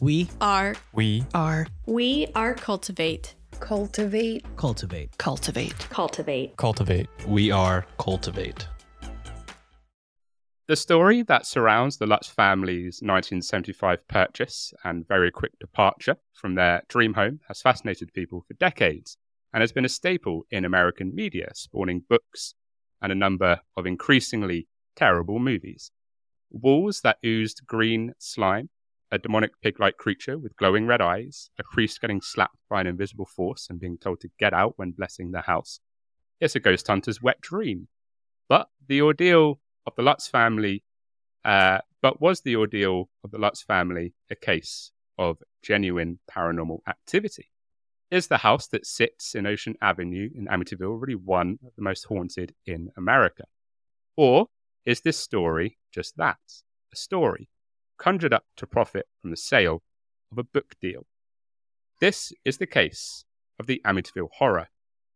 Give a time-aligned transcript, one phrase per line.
[0.00, 4.44] We are We are we are cultivate Cultivate.
[4.56, 5.18] cultivate.
[5.18, 5.88] Cultivate.
[5.88, 6.56] Cultivate.
[6.56, 7.08] cultivate.
[7.26, 8.68] We are Cultivate.
[10.68, 16.82] The story that surrounds the Lutz family's 1975 purchase and very quick departure from their
[16.88, 19.16] dream home has fascinated people for decades
[19.52, 22.54] and has been a staple in American media, spawning books
[23.02, 25.90] and a number of increasingly terrible movies.
[26.50, 28.68] Walls that oozed green slime,
[29.10, 32.86] a demonic pig like creature with glowing red eyes, a priest getting slapped by an
[32.86, 35.80] invisible force and being told to get out when blessing the house.
[36.40, 37.88] It's a ghost hunter's wet dream.
[38.48, 40.84] But the ordeal of the Lutz family,
[41.44, 47.50] uh, but was the ordeal of the Lutz family a case of genuine paranormal activity?
[48.10, 52.04] Is the house that sits in Ocean Avenue in Amityville really one of the most
[52.04, 53.44] haunted in America?
[54.16, 54.48] Or
[54.86, 56.38] is this story just that?
[56.92, 57.50] A story
[57.98, 59.82] conjured up to profit from the sale
[60.32, 61.06] of a book deal.
[62.00, 63.24] This is the case
[63.58, 64.68] of the Amityville Horror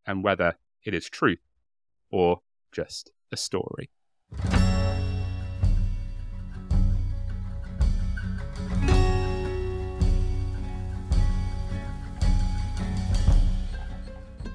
[0.06, 1.38] and whether it is truth
[2.10, 2.40] or
[2.72, 3.88] just a story.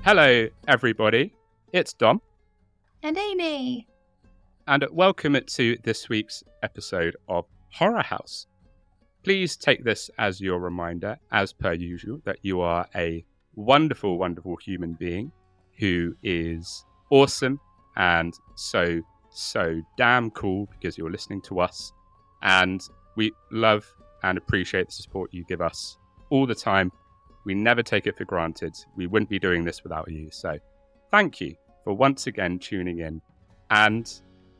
[0.03, 1.33] Hello, everybody.
[1.73, 2.21] It's Dom,
[3.03, 3.87] And Amy.
[4.67, 8.47] and welcome to this week's episode of Horror House.
[9.23, 14.55] Please take this as your reminder, as per usual, that you are a wonderful, wonderful
[14.57, 15.31] human being
[15.79, 17.59] who is awesome
[17.97, 19.01] and so,
[19.31, 21.91] so damn cool because you're listening to us.
[22.41, 22.81] And
[23.15, 23.85] we love
[24.23, 25.97] and appreciate the support you give us
[26.29, 26.91] all the time.
[27.45, 28.75] We never take it for granted.
[28.95, 30.29] We wouldn't be doing this without you.
[30.31, 30.57] So
[31.11, 33.21] thank you for once again tuning in.
[33.71, 34.11] And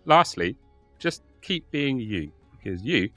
[0.06, 0.58] lastly,
[1.00, 3.10] just keep being you because you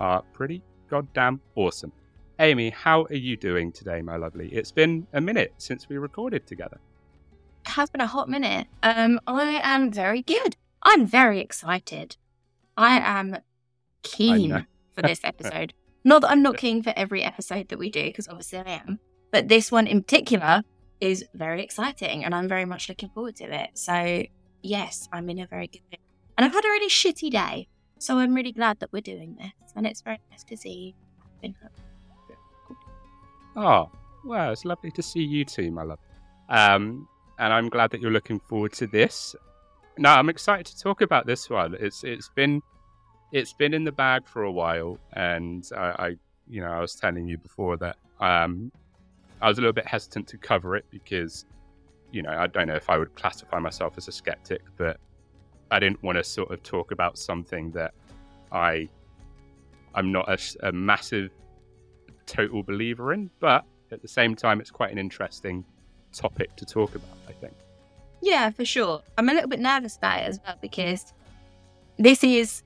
[0.00, 1.92] are pretty goddamn awesome.
[2.38, 4.48] Amy, how are you doing today, my lovely?
[4.48, 6.78] It's been a minute since we recorded together.
[7.64, 8.66] It has been a hot minute.
[8.82, 10.56] Um, I am very good.
[10.82, 12.16] I'm very excited.
[12.76, 13.38] I am
[14.02, 14.62] keen know.
[14.94, 15.72] for this episode.
[16.04, 19.00] not that I'm not keen for every episode that we do, because obviously I am.
[19.32, 20.62] But this one in particular
[21.00, 23.70] is very exciting, and I'm very much looking forward to it.
[23.74, 24.24] So
[24.62, 26.00] yes, I'm in a very good mood.
[26.36, 27.68] And I've had a really shitty day,
[27.98, 30.94] so I'm really glad that we're doing this, and it's very nice to see.
[31.42, 31.54] you.
[33.56, 33.90] Oh,
[34.24, 35.98] well, it's lovely to see you too, my love.
[36.48, 37.08] Um,
[37.38, 39.34] and I'm glad that you're looking forward to this.
[39.98, 41.74] No, I'm excited to talk about this one.
[41.80, 42.60] It's it's been
[43.32, 46.08] it's been in the bag for a while, and I, I
[46.48, 48.70] you know I was telling you before that um,
[49.40, 51.46] I was a little bit hesitant to cover it because
[52.12, 54.98] you know I don't know if I would classify myself as a skeptic, but
[55.70, 57.92] I didn't want to sort of talk about something that
[58.52, 58.88] I
[59.94, 61.30] I'm not a, a massive
[62.26, 65.64] total believer in, but at the same time, it's quite an interesting
[66.12, 67.16] topic to talk about.
[67.28, 67.54] I think.
[68.22, 69.02] Yeah, for sure.
[69.18, 71.12] I'm a little bit nervous about it as well because
[71.98, 72.62] this is.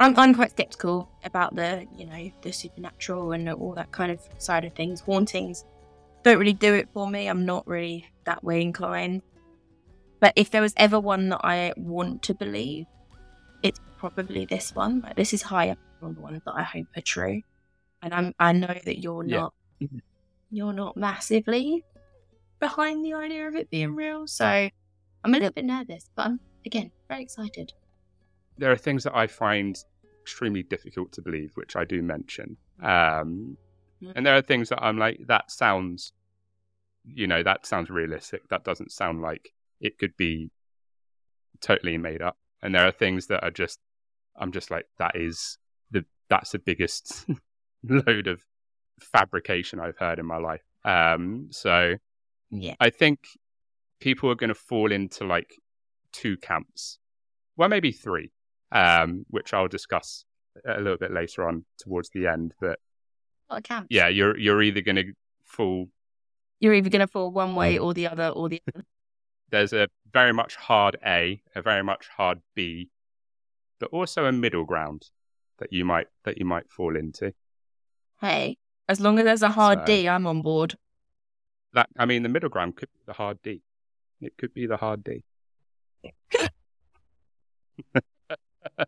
[0.00, 4.20] I'm, I'm quite skeptical about the, you know, the supernatural and all that kind of
[4.38, 5.00] side of things.
[5.00, 5.64] Hauntings
[6.24, 7.28] don't really do it for me.
[7.28, 9.22] I'm not really that way inclined.
[10.20, 12.86] But if there was ever one that I want to believe,
[13.62, 15.00] it's probably this one.
[15.00, 17.42] Like, this is high up on the ones that I hope are true.
[18.02, 19.40] And I'm I know that you're Yeah.
[19.40, 19.54] not
[20.50, 21.84] you're not massively
[22.60, 24.26] behind the idea of it being real.
[24.26, 24.70] So I'm
[25.24, 27.72] a little bit nervous, but I'm again very excited.
[28.58, 29.76] There are things that I find
[30.22, 33.56] extremely difficult to believe, which I do mention, um,
[34.02, 34.12] Mm.
[34.16, 36.12] and there are things that I'm like, that sounds,
[37.04, 38.48] you know, that sounds realistic.
[38.48, 40.50] That doesn't sound like it could be
[41.60, 42.36] totally made up.
[42.62, 43.78] And there are things that are just,
[44.36, 45.58] I'm just like, that is
[45.90, 47.26] the that's the biggest
[47.88, 48.42] load of
[49.00, 50.62] fabrication I've heard in my life.
[50.84, 51.96] Um, so
[52.50, 52.74] Yeah.
[52.80, 53.20] I think
[54.00, 55.54] people are going to fall into like
[56.12, 56.98] two camps,
[57.56, 58.30] well, maybe three,
[58.72, 60.24] um, which I'll discuss
[60.66, 62.52] a little bit later on towards the end.
[62.60, 62.78] But
[63.50, 63.86] Not a camp.
[63.90, 65.12] yeah, you're you're either going to
[65.44, 65.88] fall.
[66.60, 68.84] You're either gonna fall one way or the other or the other.
[69.50, 72.90] There's a very much hard A, a very much hard B,
[73.78, 75.10] but also a middle ground
[75.58, 77.32] that you might that you might fall into.
[78.20, 78.58] Hey.
[78.88, 80.76] As long as there's a hard So- D, I'm on board.
[81.72, 83.62] That I mean, the middle ground could be the hard D.
[84.20, 85.24] It could be the hard D.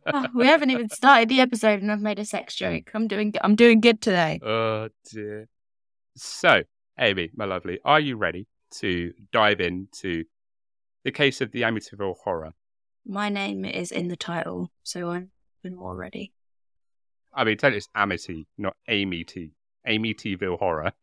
[0.07, 2.91] Oh, we haven't even started the episode and I've made a sex joke.
[2.95, 4.41] I'm doing I'm doing good today.
[4.43, 5.49] Oh dear.
[6.17, 6.63] So,
[6.99, 10.25] Amy, my lovely, are you ready to dive into
[11.07, 12.53] the case of the Amityville horror?
[13.07, 15.31] My name is in the title, so I'm
[15.63, 16.33] been more ready.
[17.33, 19.53] I mean, tell it's Amity, not Amity.
[19.89, 20.93] Amityville Horror.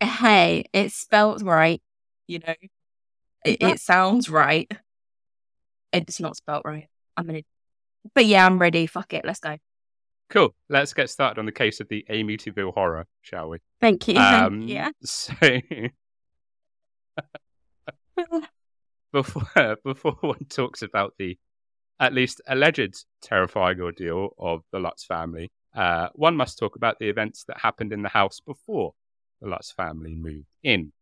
[0.00, 1.82] Hey, it's spelled right.
[2.28, 2.54] You know,
[3.44, 4.70] it, it sounds right.
[5.92, 6.86] It's not spelled right.
[7.16, 7.42] I'm gonna.
[8.14, 8.86] But yeah, I'm ready.
[8.86, 9.24] Fuck it.
[9.24, 9.56] Let's go.
[10.30, 10.54] Cool.
[10.68, 13.58] Let's get started on the case of the Amityville Horror, shall we?
[13.80, 14.14] Thank you.
[14.18, 14.90] Um, yeah.
[15.04, 15.34] So
[19.12, 21.38] before before one talks about the
[22.00, 27.08] at least alleged terrifying ordeal of the Lutz family, uh, one must talk about the
[27.08, 28.94] events that happened in the house before
[29.40, 30.92] the Lutz family moved in.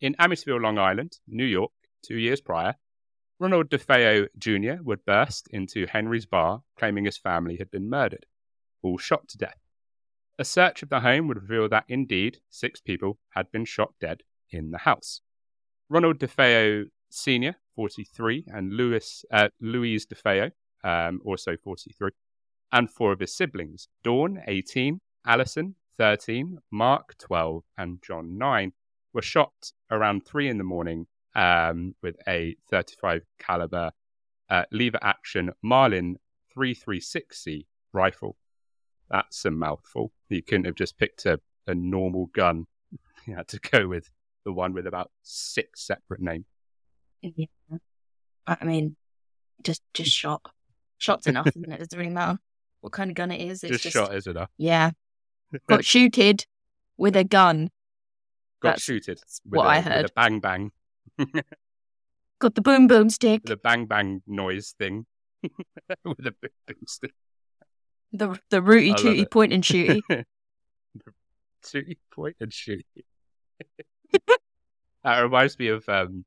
[0.00, 1.72] In Amityville, Long Island, New York,
[2.02, 2.76] two years prior,
[3.40, 4.82] Ronald DeFeo Jr.
[4.82, 8.26] would burst into Henry's bar, claiming his family had been murdered,
[8.82, 9.58] all shot to death.
[10.38, 14.22] A search of the home would reveal that indeed six people had been shot dead
[14.50, 15.20] in the house.
[15.88, 20.50] Ronald DeFeo Sr., 43, and Louis, uh, Louise DeFeo,
[20.82, 22.10] um, also 43,
[22.72, 28.72] and four of his siblings Dawn, 18, Allison, 13, Mark, 12, and John, 9,
[29.12, 31.06] were shot around 3 in the morning
[31.36, 33.92] um, with a 35 caliber
[34.50, 36.16] uh, lever action Marlin
[36.56, 38.36] 336C rifle.
[39.08, 40.12] That's a mouthful.
[40.28, 42.66] You couldn't have just picked a, a normal gun.
[43.26, 44.10] You had to go with
[44.44, 46.44] the one with about six separate names.
[47.36, 47.46] Yeah.
[48.46, 48.96] I mean,
[49.62, 50.42] just just shot.
[50.98, 51.74] Shot's enough, isn't it?
[51.74, 52.38] It doesn't really matter
[52.80, 53.64] what kind of gun it is.
[53.64, 54.50] It's just, just, shot is enough.
[54.58, 54.90] Yeah.
[55.68, 56.46] Got shooted
[56.96, 57.70] with a gun.
[58.60, 59.20] Got That's shooted.
[59.44, 60.04] With what a- I with heard.
[60.06, 60.72] a bang bang.
[62.38, 63.42] Got the boom boom stick.
[63.44, 65.06] the bang bang noise thing.
[65.42, 67.12] with a big big stick.
[68.12, 70.00] The the rooty tooty point and shooty.
[71.64, 72.84] Shooty point and shooty.
[75.02, 76.24] that reminds me of um,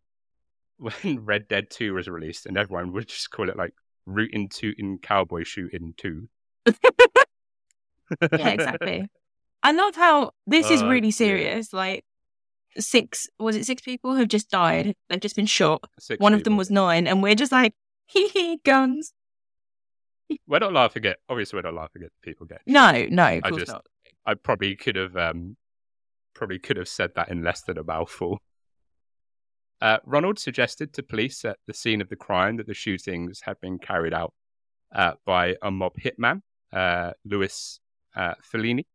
[0.78, 3.74] when Red Dead 2 was released and everyone would just call it like
[4.06, 6.28] rootin' tootin' cowboy shooting 2.
[8.32, 9.08] yeah, exactly.
[9.64, 11.74] I love how this is Oh, really serious.
[11.74, 12.06] Like
[12.78, 14.96] six was it six people have just died.
[15.10, 15.84] They've just been shot.
[16.00, 17.74] Six One of them was nine, and we're just like,
[18.06, 19.14] hee hee, guns.
[20.46, 23.50] We're not laughing at, obviously, we're not laughing at people getting No, no, of I
[23.50, 23.86] course just- not.
[24.26, 25.56] I probably could have um,
[26.34, 28.42] probably could have said that in less than a mouthful.
[29.82, 33.60] Uh, Ronald suggested to police at the scene of the crime that the shootings had
[33.62, 34.34] been carried out
[34.94, 36.42] uh, by a mob hitman,
[36.74, 37.80] uh, Louis
[38.16, 38.86] uh, Falini.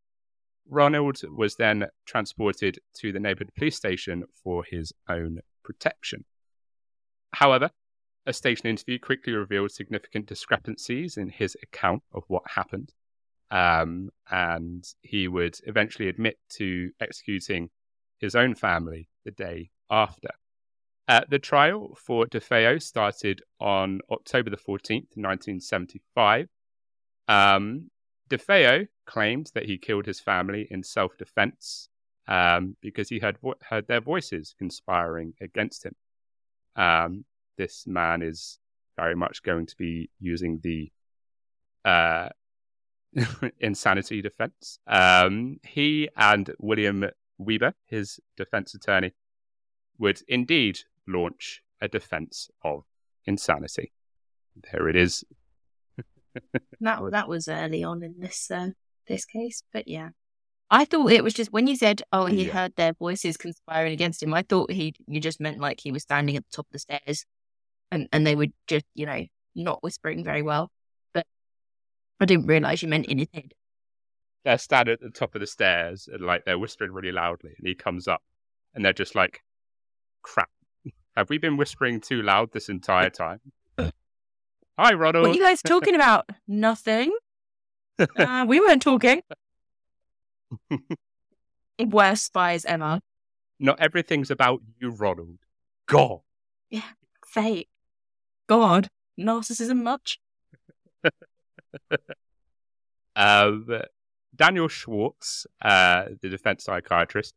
[0.69, 6.25] Ronald was then transported to the neighborhood police station for his own protection.
[7.33, 7.71] However,
[8.27, 12.93] a station interview quickly revealed significant discrepancies in his account of what happened
[13.53, 17.69] um, and he would eventually admit to executing
[18.19, 20.31] his own family the day after.
[21.13, 26.49] Uh, the trial for DeFeo started on October the 14th, 1975.
[27.29, 27.91] Um,
[28.31, 31.91] DeFeo claimed that he killed his family in self defense
[32.29, 35.95] um, because he had vo- heard their voices conspiring against him.
[36.77, 37.27] Um,
[37.59, 38.59] this man is
[38.97, 40.91] very much going to be using the
[41.85, 42.31] uh,
[43.61, 44.79] insanity defense.
[44.87, 47.05] Um, he and William
[47.37, 49.13] Weber, his defense attorney,
[49.99, 52.85] would indeed launch a defense of
[53.25, 53.93] insanity.
[54.71, 55.25] There it is.
[56.81, 58.71] That that was early on in this uh,
[59.07, 60.11] this case, but yeah.
[60.71, 62.53] I thought it was just when you said, "Oh, he Yeah.
[62.53, 66.03] heard their voices conspiring against him." I thought he you just meant like he was
[66.03, 67.25] standing at the top of the stairs,
[67.91, 69.25] and and they were just you know
[69.55, 70.73] not whispering very well.
[71.13, 71.27] But
[72.19, 73.53] I didn't realize you meant in his head.
[74.45, 77.67] They're standing at the top of the stairs and like they're whispering really loudly, and
[77.69, 78.23] he comes up,
[78.75, 79.41] and they're just like,
[80.23, 80.51] "Crap,
[81.17, 83.41] have we been whispering too loud this entire time?"
[84.79, 85.27] Hi, Ronald.
[85.27, 86.29] What are you guys talking about?
[86.47, 87.13] Nothing.
[88.17, 89.23] Uh, we weren't talking.
[91.79, 93.01] Worst spies ever.
[93.61, 95.39] Not everything's about you, Ronald.
[95.87, 96.21] God.
[96.71, 96.89] Yeah,
[97.25, 97.69] fate.
[98.49, 98.89] God.
[99.21, 100.19] Narcissism much?
[103.15, 103.69] Um,
[104.35, 107.35] Daniel Schwartz, uh, the defense psychiatrist,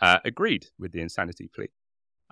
[0.00, 1.68] uh, agreed with the insanity plea.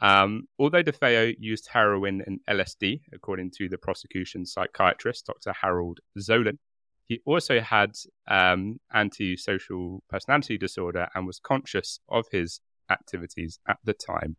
[0.03, 5.53] Um, although DeFeo used heroin and LSD, according to the prosecution psychiatrist, Dr.
[5.53, 6.59] Harold Zolan,
[7.07, 7.93] he also had
[8.27, 14.37] um, antisocial personality disorder and was conscious of his activities at the time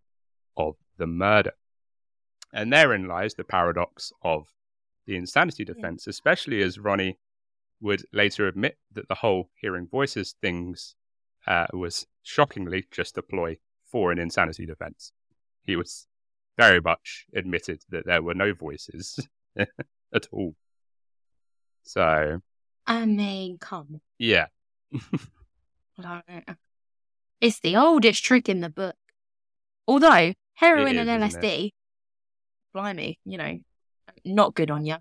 [0.58, 1.54] of the murder.
[2.52, 4.48] And therein lies the paradox of
[5.08, 7.20] the insanity defense, especially as Ronnie
[7.80, 10.96] would later admit that the whole hearing voices things
[11.48, 15.14] uh, was shockingly just a ploy for an insanity defense.
[15.66, 16.08] He was
[16.58, 19.20] very much admitted that there were no voices
[19.58, 20.56] at all.
[21.84, 22.42] So,
[22.88, 24.48] I mean, come Yeah.
[27.42, 28.96] It's the oldest trick in the book.
[29.88, 31.72] Although heroin is, and LSD,
[32.74, 33.60] blimey, you know,
[34.24, 34.96] not good on you.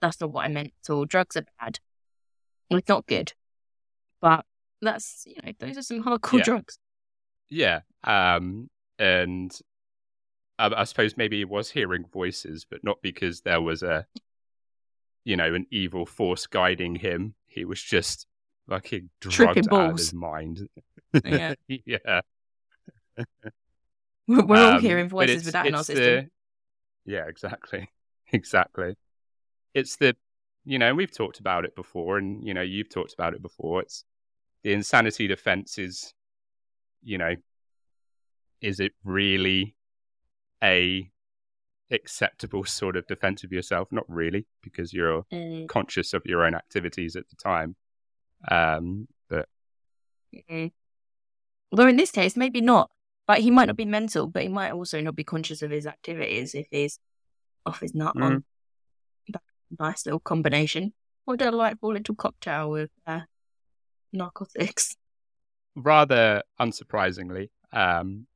[0.00, 1.04] That's not what I meant at all.
[1.04, 1.78] Drugs are bad.
[2.70, 3.34] It's not good.
[4.22, 4.46] But
[4.80, 6.44] that's, you know, those are some hardcore Yeah.
[6.44, 6.78] drugs.
[7.50, 7.80] Yeah.
[8.04, 9.52] Um, and
[10.60, 14.06] I, I suppose maybe he was hearing voices, but not because there was a,
[15.24, 17.34] you know, an evil force guiding him.
[17.46, 18.26] He was just
[18.68, 20.68] fucking drugged out of his mind.
[21.24, 21.54] Yeah.
[21.68, 22.20] yeah.
[24.26, 26.04] We're we're all Um, hearing voices it's- with that in our system.
[27.06, 27.88] the- yeah, exactly.
[28.32, 28.94] Exactly.
[29.74, 30.14] It's the,
[30.64, 33.80] you know, we've talked about it before, and, you know, you've talked about it before.
[33.82, 34.04] It's
[34.62, 36.14] the insanity defense is,
[37.02, 37.34] you know,
[38.60, 39.74] is it really
[40.62, 41.10] a
[41.90, 43.88] acceptable sort of defense of yourself?
[43.90, 47.76] Not really, because you're Mm, conscious of your own activities at the time.
[48.50, 49.48] Um, but
[50.50, 50.70] mm.
[51.72, 52.90] Although in this case, maybe not.
[53.28, 55.86] Like he might not be mental, but he might also not be conscious of his
[55.86, 56.98] activities if he's
[57.64, 58.42] off his nut on
[59.28, 59.42] that
[59.78, 60.92] nice little combination.
[61.26, 63.20] What a delightful little cocktail with uh,
[64.12, 64.96] narcotics.
[65.76, 68.26] rather unsurprisingly, um,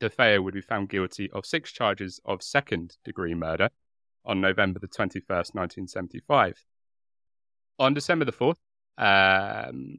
[0.00, 3.70] DeFeo would be found guilty of six charges of second degree murder
[4.24, 6.64] on November the 21st, 1975.
[7.78, 8.56] On December the 4th,
[8.98, 9.98] um,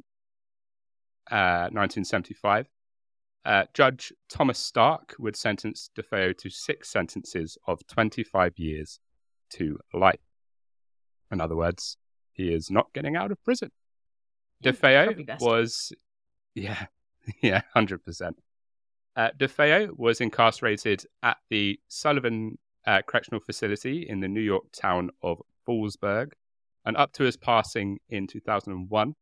[1.29, 2.67] uh, 1975,
[3.45, 8.99] uh, Judge Thomas Stark would sentence DeFeo to six sentences of 25 years
[9.51, 10.19] to life.
[11.31, 11.97] In other words,
[12.33, 13.71] he is not getting out of prison.
[14.63, 15.91] DeFeo was,
[16.53, 16.85] yeah,
[17.41, 18.37] yeah, hundred percent.
[19.15, 25.11] Uh, DeFeo was incarcerated at the Sullivan uh, Correctional Facility in the New York town
[25.21, 26.31] of Fallsburg,
[26.85, 29.15] and up to his passing in 2001,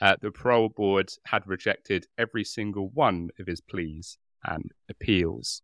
[0.00, 5.62] uh, the parole board had rejected every single one of his pleas and appeals.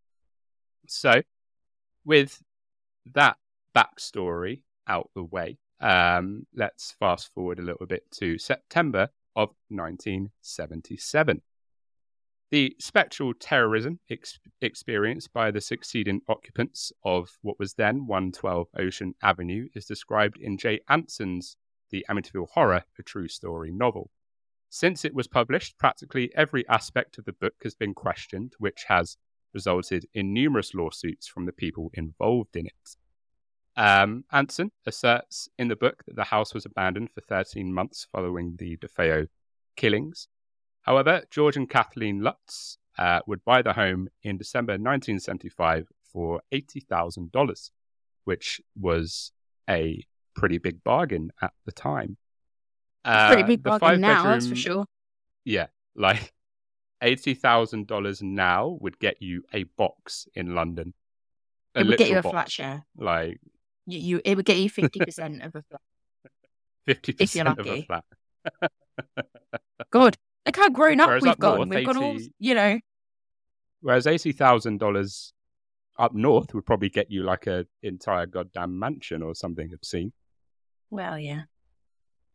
[0.86, 1.22] So,
[2.04, 2.42] with
[3.12, 3.36] that
[3.74, 11.42] backstory out the way, um, let's fast forward a little bit to September of 1977.
[12.50, 19.14] The spectral terrorism ex- experienced by the succeeding occupants of what was then 112 Ocean
[19.22, 21.56] Avenue is described in Jay Anson's
[21.90, 24.10] The Amityville Horror, a True Story novel.
[24.68, 29.16] Since it was published, practically every aspect of the book has been questioned, which has
[29.54, 32.96] resulted in numerous lawsuits from the people involved in it.
[33.76, 38.56] Um, Anson asserts in the book that the house was abandoned for 13 months following
[38.58, 39.28] the DeFeo
[39.76, 40.26] killings.
[40.82, 47.70] However, George and Kathleen Lutz uh, would buy the home in December 1975 for $80,000,
[48.24, 49.32] which was
[49.68, 52.16] a pretty big bargain at the time.
[53.04, 54.86] Pretty Uh, big bargain now, that's for sure.
[55.44, 56.32] Yeah, like
[57.02, 60.94] $80,000 now would get you a box in London.
[61.74, 62.84] It would get you a literal flat share.
[62.96, 63.40] Like
[63.86, 65.80] You, you, it would get you fifty percent of a flat.
[66.86, 68.04] fifty If you're percent of a flat.
[69.90, 70.16] God,
[70.50, 71.56] look how grown up Whereas we've up gone.
[71.56, 72.78] north, We've got all, you know.
[73.80, 75.32] Whereas eighty thousand dollars
[75.98, 80.12] up north would probably get you like a entire goddamn mansion or something obscene.
[80.90, 81.42] Well, yeah.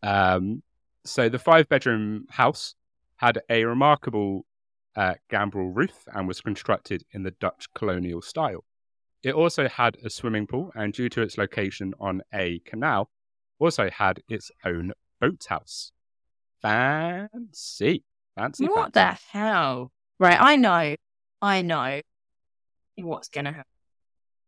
[0.03, 0.63] Um,
[1.03, 2.75] so the five bedroom house
[3.17, 4.45] had a remarkable
[4.95, 8.63] uh, gambrel roof and was constructed in the Dutch colonial style.
[9.23, 13.09] It also had a swimming pool, and due to its location on a canal,
[13.59, 15.91] also had its own boathouse.
[16.65, 18.03] Fancy,
[18.35, 18.65] fancy.
[18.65, 19.19] What fancy.
[19.31, 19.91] the hell?
[20.19, 20.95] Right, I know,
[21.39, 22.01] I know
[22.97, 23.71] what's gonna happen,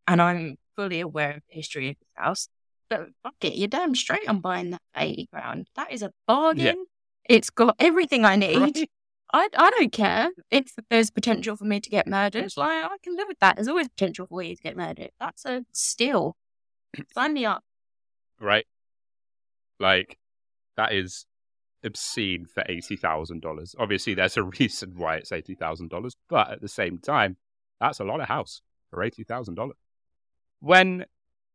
[0.08, 2.50] and I'm fully aware of the history of this house.
[2.90, 4.28] But fuck it, you're damn straight.
[4.28, 5.68] I'm buying that for eighty grand.
[5.76, 6.86] That is a bargain.
[7.30, 8.58] It's got everything I need.
[8.58, 8.90] Right?
[9.32, 12.46] I I don't care if there's potential for me to get murdered.
[12.46, 13.58] It's like I can live with that.
[13.58, 15.12] There's always potential for you to get murdered.
[15.20, 16.36] That's a steal.
[17.14, 17.64] Sign me up.
[18.40, 18.66] right?
[19.80, 20.18] Like
[20.78, 21.28] that is
[21.84, 23.76] obscene for eighty thousand dollars.
[23.78, 27.38] Obviously, there's a reason why it's eighty thousand dollars, but at the same time,
[27.80, 29.78] that's a lot of house for eighty thousand dollars.
[30.60, 31.06] When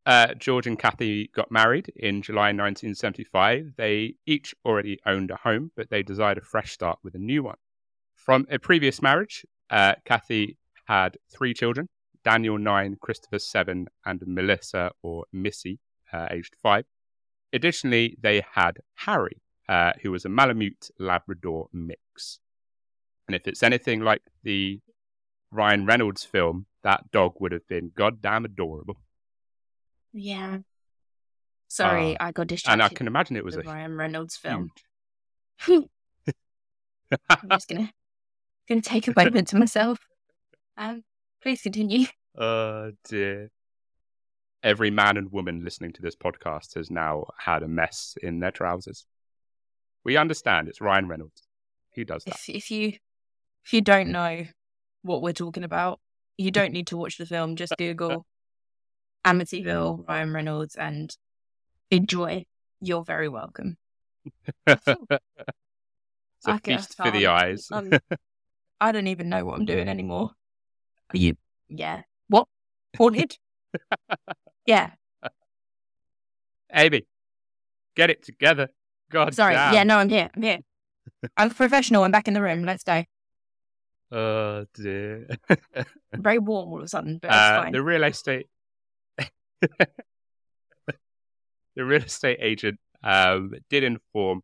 [0.06, 5.70] uh, George and Kathy got married in July 1975, they each already owned a home,
[5.76, 7.56] but they desired a fresh start with a new one.
[8.14, 11.88] From a previous marriage, uh, Kathy had three children
[12.24, 15.80] Daniel, nine, Christopher, seven, and Melissa, or Missy,
[16.12, 16.84] uh, aged five.
[17.52, 22.38] Additionally, they had Harry, uh, who was a Malamute Labrador mix.
[23.28, 24.80] And if it's anything like the
[25.50, 28.96] Ryan Reynolds film, that dog would have been goddamn adorable.
[30.12, 30.58] Yeah.
[31.68, 32.26] Sorry, Ah.
[32.26, 32.72] I got distracted.
[32.74, 34.70] and I can imagine it was a Ryan Reynolds film.
[35.68, 35.88] I'm
[37.50, 37.90] just gonna
[38.68, 39.98] gonna take a moment to myself.
[40.76, 41.04] Um,
[41.42, 42.06] please continue.
[42.36, 43.50] Oh dear.
[44.62, 48.52] Every man and woman listening to this podcast has now had a mess in their
[48.52, 49.06] trousers.
[50.04, 51.42] We understand it's Ryan Reynolds.
[51.90, 52.34] He does that.
[52.34, 52.92] If if you
[53.64, 54.46] if you don't know
[55.02, 56.00] what we're talking about,
[56.36, 57.56] you don't need to watch the film.
[57.56, 58.26] Just Google
[59.24, 61.14] Amityville, Ryan Reynolds, and
[61.90, 62.44] enjoy.
[62.80, 63.76] You're very welcome.
[64.66, 64.96] it's a
[66.46, 67.68] Like a feast for the eyes.
[67.70, 67.92] Um,
[68.80, 70.30] I don't even know what I'm doing anymore.
[71.14, 71.36] Are you?
[71.68, 72.02] Yeah.
[72.26, 72.48] What?
[72.96, 73.38] Haunted?
[74.66, 74.90] yeah.
[76.74, 77.06] Amy,
[77.94, 78.70] get it together.
[79.12, 79.54] God Sorry.
[79.54, 79.74] damn.
[79.74, 79.84] Yeah.
[79.84, 80.30] No, I'm here.
[80.34, 80.58] I'm here.
[81.36, 82.02] I'm professional.
[82.04, 82.64] I'm back in the room.
[82.64, 83.04] Let's go.
[84.10, 85.26] Oh dear.
[86.14, 87.72] Very warm all of a sudden, but it's Uh, fine.
[87.72, 88.46] the real estate
[91.74, 94.42] the real estate agent um, did inform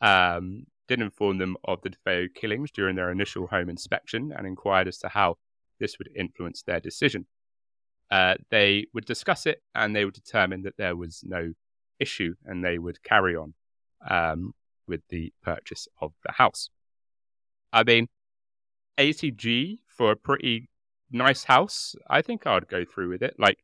[0.00, 4.88] um, did inform them of the DeFeo killings during their initial home inspection and inquired
[4.88, 5.36] as to how
[5.80, 7.26] this would influence their decision.
[8.10, 11.52] Uh, they would discuss it and they would determine that there was no
[11.98, 13.54] issue and they would carry on
[14.08, 14.54] um,
[14.86, 16.70] with the purchase of the house.
[17.72, 18.08] I mean,
[18.98, 20.68] 80G for a pretty
[21.10, 23.34] nice house, I think I'd go through with it.
[23.38, 23.58] Like,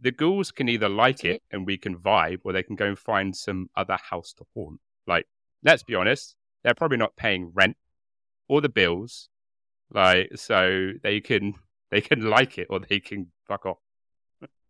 [0.00, 2.98] the ghouls can either like it and we can vibe, or they can go and
[2.98, 4.80] find some other house to haunt.
[5.06, 5.26] Like,
[5.64, 7.76] let's be honest, they're probably not paying rent
[8.48, 9.28] or the bills.
[9.90, 11.54] Like, so they can
[11.90, 13.78] they can like it or they can fuck off.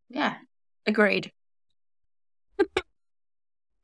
[0.09, 0.37] yeah.
[0.87, 1.33] Agreed.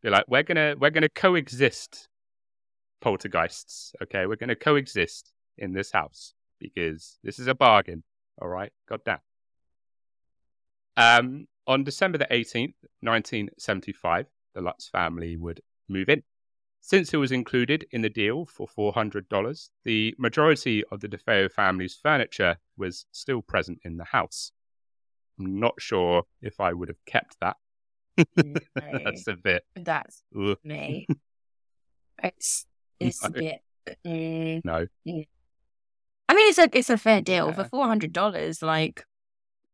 [0.02, 2.08] They're like, we're gonna we're gonna coexist,
[3.00, 3.94] poltergeists.
[4.02, 8.02] Okay, we're gonna coexist in this house because this is a bargain.
[8.40, 9.18] All right, goddamn.
[10.96, 16.22] Um, on December the eighteenth, nineteen seventy-five, the Lutz family would move in.
[16.80, 21.08] Since it was included in the deal for four hundred dollars, the majority of the
[21.08, 24.50] DeFeo family's furniture was still present in the house.
[25.38, 27.56] I'm not sure if I would have kept that.
[28.16, 28.54] No,
[29.04, 29.64] That's a bit.
[29.74, 30.58] that's ugh.
[30.64, 31.06] me.
[32.22, 32.66] It's
[33.00, 33.60] it's a bit.
[34.06, 34.64] mm.
[34.64, 34.86] No.
[35.06, 37.52] I mean, it's a it's a fair deal Yeah.
[37.54, 38.62] for four hundred dollars.
[38.62, 39.04] Like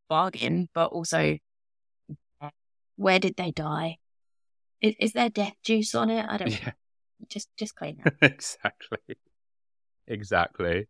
[0.09, 1.37] bargain, but also,
[2.96, 3.98] where did they die?
[4.81, 6.24] Is, is there death juice on it?
[6.27, 6.51] I don't.
[6.51, 6.72] Yeah,
[7.29, 8.14] Just just claim that.
[8.22, 8.98] exactly.
[10.07, 10.87] Exactly.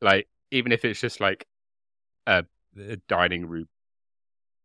[0.00, 1.46] Like, even if it's just like
[2.26, 2.44] a,
[2.78, 3.68] a dining room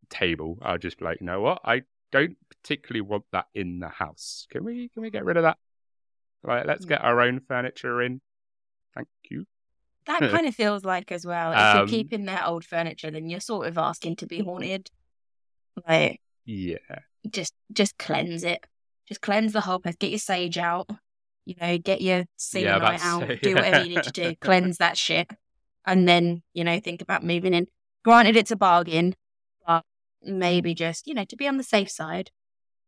[0.10, 1.60] table, I'll just be like, you know what?
[1.63, 4.48] I don't particularly want that in the house.
[4.52, 5.58] Can we can we get rid of that?
[6.43, 8.22] Like, let's get our own furniture in.
[8.95, 9.45] Thank you.
[10.06, 11.52] That kind of feels like as well.
[11.52, 14.89] If Um, you're keeping their old furniture, then you're sort of asking to be haunted.
[15.88, 16.78] Like Yeah.
[17.30, 18.65] just just cleanse it.
[19.08, 19.95] Just cleanse the whole place.
[19.95, 20.89] Get your sage out.
[21.45, 23.28] You know, get your Yeah, selenite that's- out.
[23.30, 23.36] yeah.
[23.41, 24.36] Do whatever you need to do.
[24.36, 25.30] Cleanse that shit,
[25.86, 27.67] and then you know think about moving in.
[28.04, 29.15] Granted, it's a bargain,
[30.23, 32.32] maybe just you know to be on the safe side,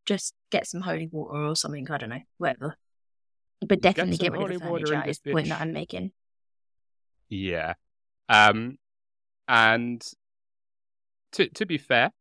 [0.05, 1.89] just get some holy water or something.
[1.89, 2.77] I don't know, whatever.
[3.65, 5.09] But definitely some get, rid of the holy water furniture.
[5.09, 6.11] Is the point that I'm making.
[7.29, 7.73] Yeah.
[8.27, 8.77] Um,
[9.47, 10.03] and
[11.33, 12.11] to to be fair,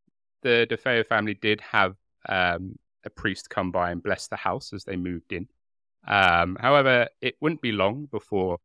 [0.43, 1.95] the DeFeo family did have
[2.27, 5.47] um, a priest come by and bless the house as they moved in.
[6.07, 8.57] Um, however, it wouldn't be long before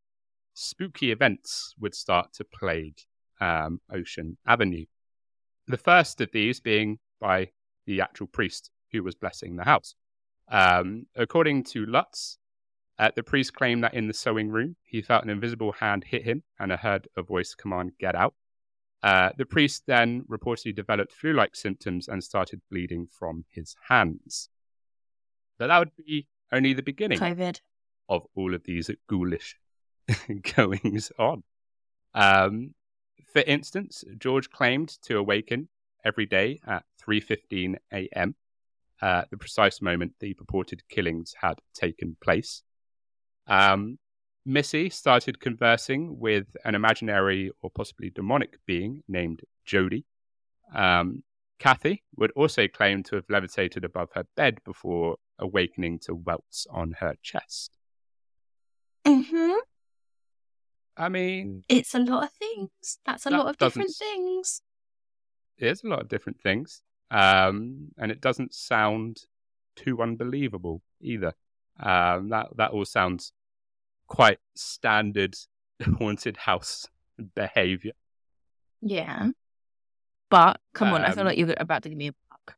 [0.55, 2.99] spooky events would start to plague
[3.41, 4.87] um, Ocean Avenue.
[5.69, 7.51] The first of these being by
[7.87, 9.95] the actual priest who was blessing the house.
[10.49, 12.39] Um, according to Lutz,
[12.99, 16.25] uh, the priest claimed that in the sewing room, he felt an invisible hand hit
[16.25, 18.35] him and heard a voice command, Get out.
[19.03, 24.49] Uh, the priest then reportedly developed flu like symptoms and started bleeding from his hands.
[25.59, 27.61] But that would be only the beginning COVID.
[28.09, 29.57] of all of these ghoulish
[30.57, 31.43] goings on.
[32.15, 32.75] Um,
[33.37, 35.69] for instance, George claimed to awaken
[36.07, 38.35] every day at 3:15 a.m.,
[39.03, 42.63] uh, the precise moment the purported killings had taken place.
[43.47, 43.99] Um,
[44.47, 50.07] Missy started conversing with an imaginary or possibly demonic being named Jody.
[50.75, 51.23] Um,
[51.59, 56.93] Kathy would also claim to have levitated above her bed before awakening to welts on
[57.01, 57.77] her chest.
[59.07, 59.57] hmm
[60.97, 62.99] I mean, It's a lot of things.
[63.05, 64.63] That's a That lot of different things.
[65.59, 69.23] there's a lot of different things, um, and it doesn't sound
[69.75, 71.35] too unbelievable either.
[71.79, 73.33] Um, that that all sounds
[74.07, 75.35] quite standard
[75.99, 76.87] haunted house
[77.35, 77.93] behavior.
[78.81, 79.31] Yeah.
[80.31, 82.57] But come on, I feel Um, like you're about to give me a buck.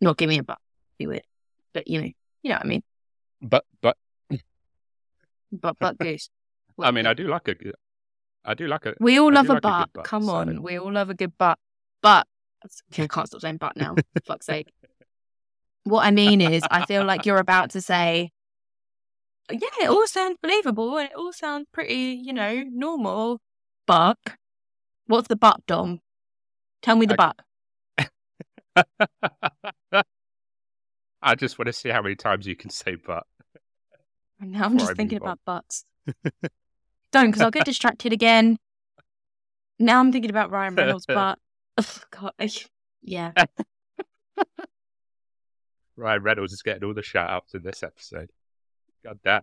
[0.00, 0.60] Not give me a buck,
[0.98, 1.26] Be weird.
[1.72, 2.06] But you know,
[2.42, 2.82] you know what I mean.
[3.40, 3.96] But but
[5.50, 6.30] But but goose.
[6.80, 7.74] I mean, I do like a good.
[8.44, 8.94] I do like a.
[9.00, 9.92] We all I love a like butt.
[9.92, 11.58] butt, Come so- on, we all love a good butt.
[12.02, 12.26] But
[12.92, 13.94] okay, I can't stop saying butt now.
[13.94, 14.68] for fuck's sake.
[15.84, 18.30] What I mean is, I feel like you're about to say,
[19.50, 23.40] yeah, it all sounds believable and it all sounds pretty, you know, normal.
[23.84, 24.16] But
[25.08, 25.98] what's the butt, Dom?
[26.82, 27.32] Tell me the Okay.
[28.76, 28.86] butt.
[31.20, 33.26] I just want to see how many times you can say butt.
[34.40, 35.84] And now I'm just thinking about butts.
[37.12, 38.56] Don't, because I'll get distracted again.
[39.78, 41.38] Now I'm thinking about Ryan Reynolds' but
[41.78, 42.32] Ugh, God,
[43.02, 43.32] yeah.
[45.96, 48.30] Ryan Reynolds is getting all the shout outs in this episode.
[49.04, 49.42] God damn.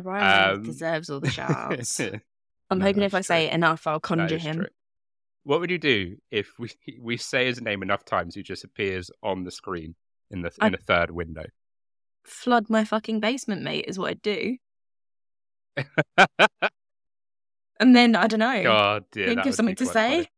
[0.00, 2.00] Ryan Reynolds Um, deserves all the shout outs.
[2.00, 4.56] I'm No, hoping if I say enough, I'll conjure him.
[4.56, 4.66] true.
[5.44, 6.70] What would you do if we
[7.00, 9.94] we say his name enough times he just appears on the screen
[10.30, 11.44] in the in a third window?
[12.24, 14.58] Flood my fucking basement, mate, is what I'd do.
[17.80, 19.28] And then, I don't know, God dear.
[19.28, 20.28] think of something to say.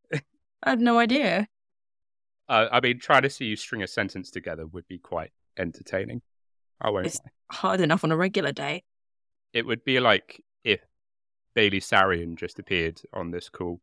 [0.63, 1.49] I have no idea.
[2.49, 6.21] Uh, I mean, trying to see you string a sentence together would be quite entertaining.
[6.81, 7.07] I won't.
[7.07, 7.31] It's- lie.
[7.53, 8.85] Hard enough on a regular day.
[9.53, 10.81] It would be like if
[11.55, 13.81] Bailey Sarian just appeared on this call.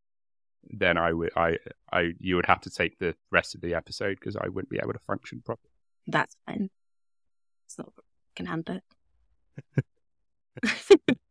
[0.69, 1.57] Then I would, I,
[1.91, 4.79] I, you would have to take the rest of the episode because I wouldn't be
[4.81, 5.71] able to function properly.
[6.07, 6.69] That's fine.
[7.65, 8.01] It's not, I
[8.35, 8.79] can handle
[9.75, 9.85] it.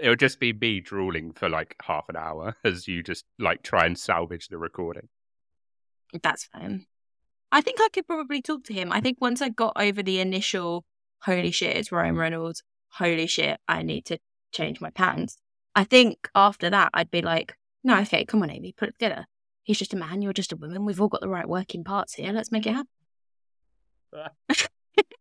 [0.00, 3.62] It would just be me drooling for like half an hour as you just like
[3.62, 5.08] try and salvage the recording.
[6.22, 6.86] That's fine.
[7.52, 8.92] I think I could probably talk to him.
[8.92, 10.84] I think once I got over the initial,
[11.22, 12.62] holy shit, it's Ryan Reynolds.
[12.92, 14.18] Holy shit, I need to
[14.52, 15.36] change my pants.
[15.74, 19.26] I think after that, I'd be like, no, okay, come on, Amy, put it together.
[19.62, 20.84] He's just a man, you're just a woman.
[20.84, 22.32] We've all got the right working parts here.
[22.32, 22.88] Let's make it happen.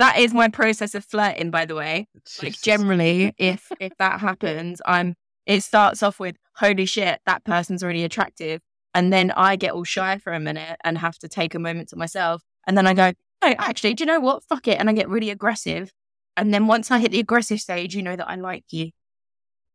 [0.00, 2.08] that is my process of flirting, by the way.
[2.42, 5.14] Like generally, if if that happens, I'm.
[5.46, 8.60] It starts off with holy shit, that person's really attractive,
[8.94, 11.88] and then I get all shy for a minute and have to take a moment
[11.90, 14.44] to myself, and then I go, no, actually, do you know what?
[14.44, 15.92] Fuck it, and I get really aggressive,
[16.36, 18.90] and then once I hit the aggressive stage, you know that I like you.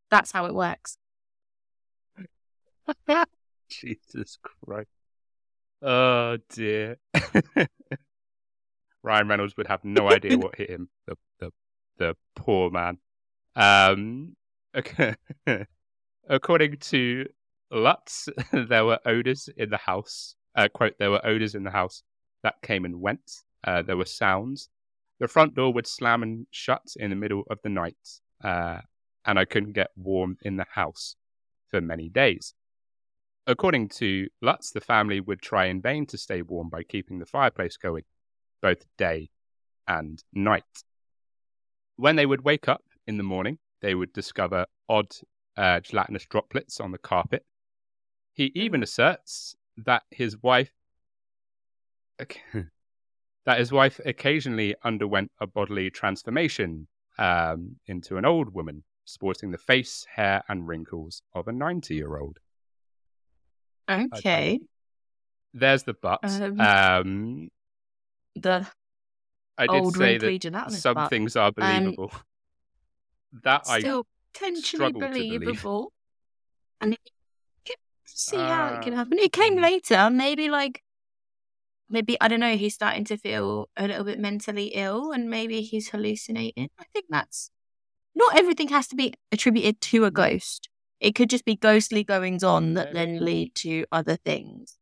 [0.10, 0.98] That's how it works.
[3.70, 4.90] Jesus Christ.
[5.82, 6.98] Oh dear.
[9.06, 10.90] Ryan Reynolds would have no idea what hit him.
[11.06, 11.52] The the
[11.98, 12.98] the poor man.
[13.56, 14.36] Um
[14.76, 15.16] okay.
[16.30, 17.26] according to
[17.72, 20.36] Lutz, there were odors in the house.
[20.56, 22.04] Uh, quote, there were odors in the house
[22.44, 23.44] that came and went.
[23.64, 24.70] Uh, there were sounds.
[25.20, 27.98] The front door would slam and shut in the middle of the night.
[28.44, 28.80] Uh,
[29.26, 31.16] and I couldn't get warm in the house
[31.70, 32.54] for many days.
[33.48, 37.26] According to Lutz, the family would try in vain to stay warm by keeping the
[37.26, 38.04] fireplace going,
[38.66, 39.30] both day
[39.88, 40.64] and night.
[41.98, 45.16] When they would wake up in the morning, they would discover odd
[45.56, 47.46] uh, gelatinous droplets on the carpet.
[48.34, 50.72] He even asserts that his wife
[53.46, 56.88] that his wife occasionally underwent a bodily transformation
[57.20, 62.40] um, into an old woman, sporting the face, hair, and wrinkles of a ninety-year-old.
[63.88, 64.60] Okay.
[65.54, 66.24] There's the but.
[66.24, 67.50] Um, Um,
[68.36, 68.68] The
[69.58, 71.10] I did old say that some butt.
[71.10, 72.12] things are believable.
[73.44, 75.42] that I still potentially struggle to believe.
[75.42, 75.94] believable.
[76.82, 76.98] And
[78.06, 79.20] see how it can Ah, happen.
[79.20, 79.62] It came mm.
[79.62, 80.84] later, maybe like
[81.90, 85.62] maybe I don't know, he's starting to feel a little bit mentally ill and maybe
[85.62, 86.70] he's hallucinating.
[86.80, 87.52] I think that's
[88.16, 90.70] not everything has to be attributed to a ghost.
[91.00, 94.78] It could just be ghostly goings on that then lead to other things.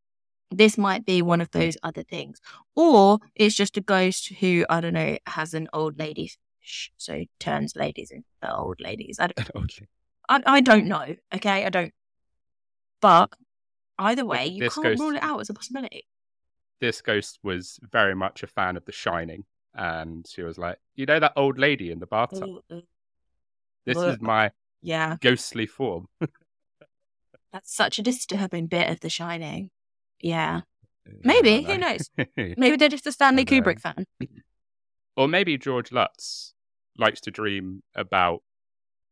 [0.57, 2.39] This might be one of those other things.
[2.75, 6.31] Or it's just a ghost who, I don't know, has an old lady
[6.97, 9.19] so turns ladies into uh, old ladies.
[9.19, 9.87] I don't, Okay.
[10.29, 11.15] I, I don't know.
[11.35, 11.93] Okay, I don't.
[13.01, 13.33] But
[13.99, 16.07] either way, you this can't ghost- rule it out as a possibility.
[16.79, 21.05] this ghost was very much a fan of The Shining, and she was like, "You
[21.05, 22.61] know that old lady in the bathtub?
[23.85, 26.07] This is my Yeah, ghostly form."
[27.51, 29.69] that's such a disturbing bit of The Shining.
[30.23, 30.62] Yeah,
[31.23, 32.09] Maybe, who knows?
[32.38, 34.05] maybe they're just a Stanley Kubrick fan.
[35.17, 36.53] or maybe George Lutz
[36.97, 38.41] likes to dream about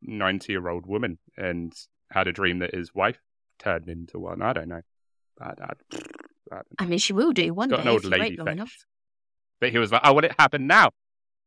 [0.00, 1.72] ninety-year-old woman and
[2.10, 3.18] had a dream that his wife
[3.58, 4.42] turned into one.
[4.42, 4.80] I don't know.
[5.40, 5.72] I, I,
[6.52, 6.60] I.
[6.78, 8.74] I mean, she will do one got day an old lady long enough.
[9.60, 10.90] But he was like, oh, "I want it to happen now."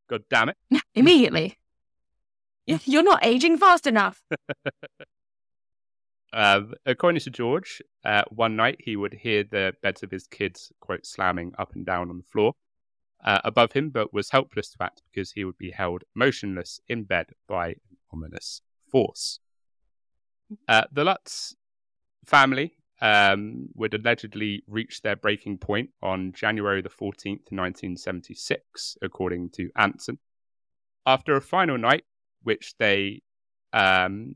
[0.10, 0.58] God damn it!
[0.96, 1.58] Immediately.
[2.68, 4.22] You're not aging fast enough.
[6.36, 10.70] Uh, according to George, uh, one night he would hear the beds of his kids,
[10.82, 12.54] quote, slamming up and down on the floor
[13.24, 17.06] uh, above him, but was helpless to act because he would be held motionless in
[17.06, 17.76] bed by an
[18.12, 19.40] ominous force.
[20.68, 21.56] Uh, the Lutz
[22.26, 29.70] family um, would allegedly reach their breaking point on January the 14th, 1976, according to
[29.78, 30.20] Anson.
[31.06, 32.04] After a final night,
[32.44, 33.22] which they
[33.72, 34.36] um,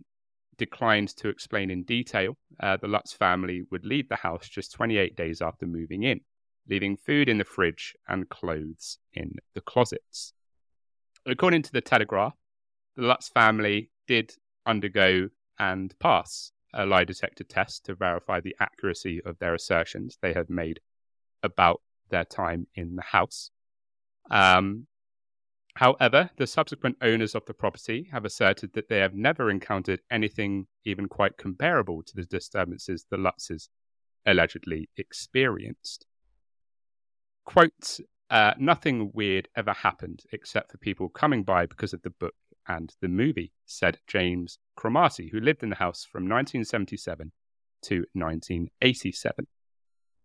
[0.59, 5.15] declined to explain in detail, uh, the Lutz family would leave the house just 28
[5.15, 6.21] days after moving in,
[6.69, 10.33] leaving food in the fridge and clothes in the closets.
[11.25, 12.35] According to the Telegraph,
[12.95, 14.33] the Lutz family did
[14.65, 20.33] undergo and pass a lie detector test to verify the accuracy of their assertions they
[20.33, 20.79] had made
[21.41, 23.49] about their time in the house.
[24.29, 24.85] Um,
[25.79, 30.67] however, the subsequent owners of the property have asserted that they have never encountered anything
[30.83, 33.69] even quite comparable to the disturbances the Lutzes
[34.25, 36.05] allegedly experienced.
[37.45, 42.35] Quote, uh, nothing weird ever happened except for people coming by because of the book
[42.67, 47.31] and the movie, said James Cromarty, who lived in the house from 1977
[47.83, 49.47] to 1987.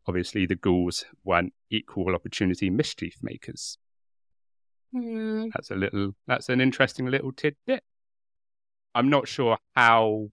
[0.07, 3.79] Obviously, the ghouls weren't equal opportunity mischief makers.
[4.95, 5.49] Hmm.
[5.53, 7.83] That's a little, that's an interesting little tidbit.
[8.95, 10.29] I'm not sure how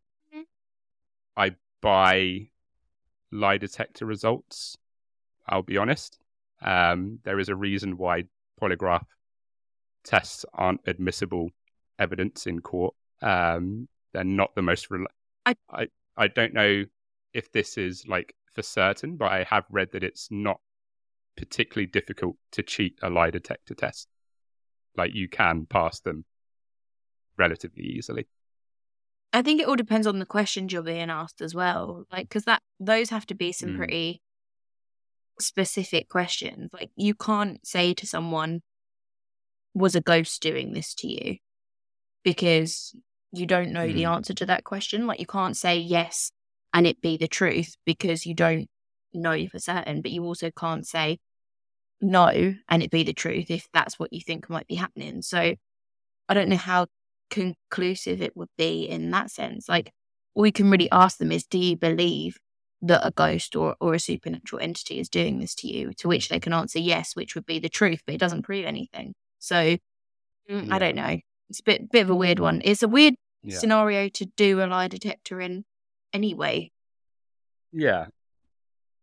[1.35, 2.49] I buy
[3.31, 4.77] lie detector results.
[5.47, 6.19] I'll be honest.
[6.61, 8.25] Um, there is a reason why
[8.61, 9.05] polygraph
[10.03, 11.49] tests aren't admissible
[11.97, 12.93] evidence in court.
[13.21, 14.91] Um, they're not the most.
[14.91, 15.07] Rel-
[15.45, 16.85] I- I I don't know
[17.33, 20.59] if this is like for certain, but I have read that it's not
[21.35, 24.10] particularly difficult to cheat a lie detector test.
[24.95, 26.25] Like you can pass them
[27.37, 28.27] relatively easily.
[29.33, 32.05] I think it all depends on the questions you're being asked as well.
[32.11, 33.77] Like, because that those have to be some Mm.
[33.77, 34.21] pretty
[35.39, 36.69] specific questions.
[36.73, 38.61] Like, you can't say to someone,
[39.73, 41.37] "Was a ghost doing this to you?"
[42.23, 42.95] because
[43.31, 44.15] you don't know the Mm.
[44.15, 45.07] answer to that question.
[45.07, 46.31] Like, you can't say yes
[46.73, 48.69] and it be the truth because you don't
[49.13, 50.01] know for certain.
[50.01, 51.19] But you also can't say
[52.01, 55.21] no and it be the truth if that's what you think might be happening.
[55.21, 55.55] So,
[56.29, 56.87] I don't know how
[57.29, 59.67] conclusive it would be in that sense.
[59.69, 59.91] Like,
[60.33, 62.37] all you can really ask them is, do you believe
[62.81, 65.93] that a ghost or, or a supernatural entity is doing this to you?
[65.97, 68.65] To which they can answer yes, which would be the truth, but it doesn't prove
[68.65, 69.13] anything.
[69.39, 69.77] So,
[70.49, 71.17] mm, I don't know.
[71.49, 72.61] It's a bit, bit of a weird one.
[72.63, 73.57] It's a weird Yeah.
[73.57, 75.65] scenario to do a lie detector in
[76.13, 76.71] anyway.
[77.73, 78.07] Yeah.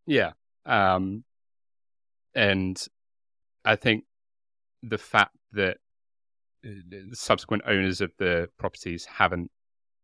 [0.06, 0.32] Yeah.
[0.64, 1.24] Um,
[2.38, 2.86] and
[3.64, 4.04] I think
[4.84, 5.78] the fact that
[6.64, 9.50] uh, the subsequent owners of the properties haven't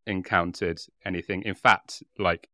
[0.08, 1.42] encountered anything.
[1.42, 2.48] In fact, like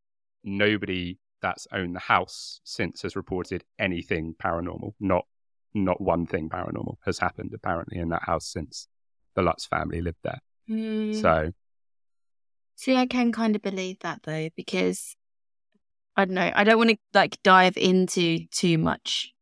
[0.45, 4.93] nobody that's owned the house since has reported anything paranormal.
[5.01, 5.25] Not
[5.73, 8.87] not one thing paranormal has happened apparently in that house since
[9.35, 10.43] the Lutz family lived there.
[10.69, 11.19] Mm.
[11.19, 11.53] So
[12.77, 15.17] See, I can kind of believe that though, because
[16.17, 16.53] I don't know.
[16.55, 19.33] I don't want to like dive into too much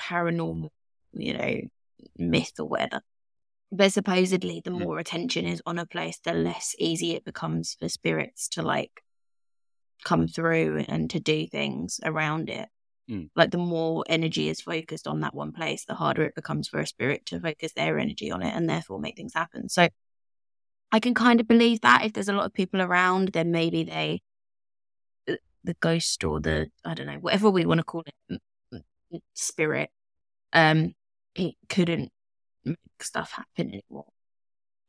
[0.00, 0.70] paranormal,
[1.12, 1.60] you know,
[2.16, 3.02] myth or whatever.
[3.72, 4.80] But supposedly, the Mm.
[4.80, 9.02] more attention is on a place, the less easy it becomes for spirits to like
[10.02, 12.68] come through and to do things around it.
[13.08, 13.30] Mm.
[13.36, 16.80] Like the more energy is focused on that one place, the harder it becomes for
[16.80, 19.68] a spirit to focus their energy on it and therefore make things happen.
[19.68, 19.88] So
[20.90, 23.84] I can kind of believe that if there's a lot of people around, then maybe
[23.84, 24.22] they,
[25.26, 28.40] the- the ghost or the, I don't know, whatever we want to call it,
[29.34, 29.90] spirit,
[30.52, 30.94] um,
[31.34, 32.10] it couldn't
[32.64, 34.06] make stuff happen anymore.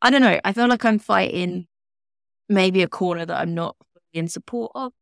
[0.02, 0.40] I don't know.
[0.44, 1.68] I feel like I'm fighting
[2.50, 4.94] maybe a corner that I'm not fully in support of,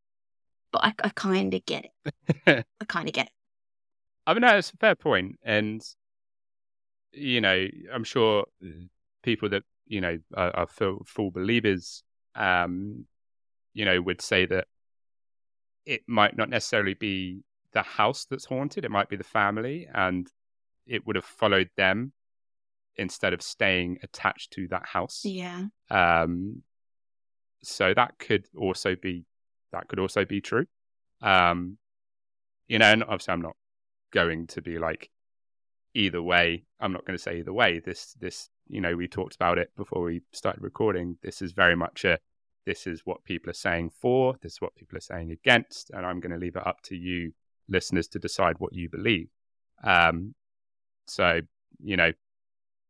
[0.72, 2.66] but I, I kind of get it.
[2.82, 3.34] I kind of get it.
[4.28, 5.82] I mean, that's a fair point, and
[7.12, 8.46] you know, I'm sure
[9.24, 12.04] people that you know are, are full, full believers,
[12.36, 13.06] um,
[13.74, 14.68] you know, would say that
[15.86, 20.28] it might not necessarily be the house that's haunted; it might be the family, and
[20.86, 22.14] it would have followed them
[22.96, 25.22] instead of staying attached to that house.
[25.24, 25.66] Yeah.
[25.90, 26.64] Um,
[27.64, 29.26] so that could also be
[29.72, 30.66] that could also be true.
[31.22, 31.78] Um,
[32.68, 33.56] you know, and obviously I'm not
[34.12, 35.10] going to be like
[35.94, 36.66] either way.
[36.80, 37.80] I'm not going to say either way.
[37.80, 41.18] This this you know we talked about it before we started recording.
[41.22, 42.20] This is very much a
[42.66, 44.36] this is what people are saying for.
[44.42, 46.96] This is what people are saying against, and I'm going to leave it up to
[46.96, 47.34] you
[47.70, 49.30] listeners to decide what you believe.
[49.84, 50.36] Um,
[51.08, 51.42] so
[51.82, 52.12] you know,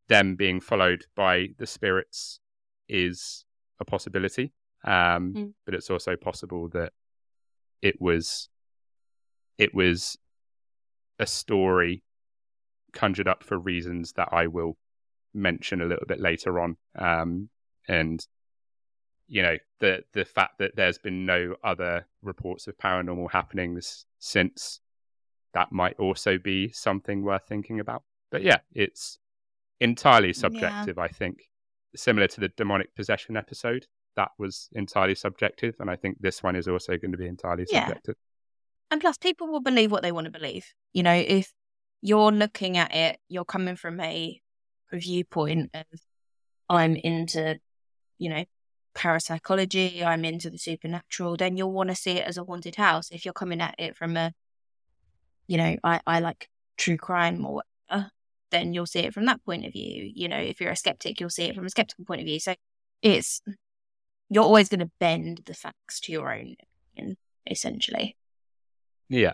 [0.08, 2.39] them being followed by the spirits
[2.88, 3.46] is
[3.80, 4.52] a possibility.
[4.84, 5.54] Um, Mm.
[5.65, 6.94] But it's also possible that
[7.82, 8.50] it was
[9.58, 10.18] it was
[11.20, 12.02] a story
[12.94, 14.78] conjured up for reasons that I will
[15.34, 16.78] mention a little bit later on.
[16.98, 17.50] Um,
[17.88, 18.26] and
[19.30, 24.82] you know the the fact that there's been no other reports of paranormal happenings since
[25.54, 28.04] that might also be something worth thinking about.
[28.32, 29.18] But yeah, it's
[29.80, 30.98] entirely subjective.
[30.98, 31.38] I think
[31.96, 36.56] similar to the demonic possession episode, that was entirely subjective, and I think this one
[36.56, 37.86] is also going to be entirely Yeah.
[37.86, 38.15] subjective.
[38.92, 40.65] And plus, people will believe what they want to believe.
[40.94, 41.54] You know, if
[42.02, 44.42] you're looking at it, you're coming from a,
[44.92, 45.86] a viewpoint of
[46.70, 47.60] I'm into,
[48.18, 48.46] you know,
[49.00, 53.10] parapsychology, I'm into the supernatural, then you'll want to see it as a haunted house.
[53.12, 54.34] If you're coming at it from a,
[55.48, 58.12] you know, I, I like true crime or whatever,
[58.52, 60.12] then you'll see it from that point of view.
[60.14, 62.42] You know, if you're a skeptic, you'll see it from a skeptical point of view.
[62.42, 62.56] So
[63.02, 63.42] it's,
[64.30, 66.58] you're always going to bend the facts to your own
[66.94, 67.16] opinion,
[67.50, 68.18] essentially.
[69.08, 69.34] Yeah.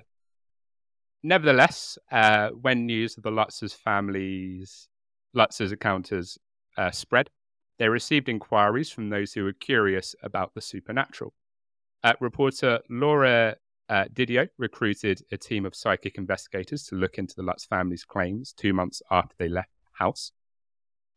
[1.24, 4.88] Nevertheless, uh, when news of the Lutz's family's
[5.34, 6.38] Lutz's encounters
[6.78, 7.32] uh, spread,
[7.78, 11.34] they received inquiries from those who were curious about the supernatural.
[12.04, 13.56] Uh, reporter Laura
[13.90, 18.54] uh, Didio recruited a team of psychic investigators to look into the Lutz family's claims
[18.54, 20.32] two months after they left the house.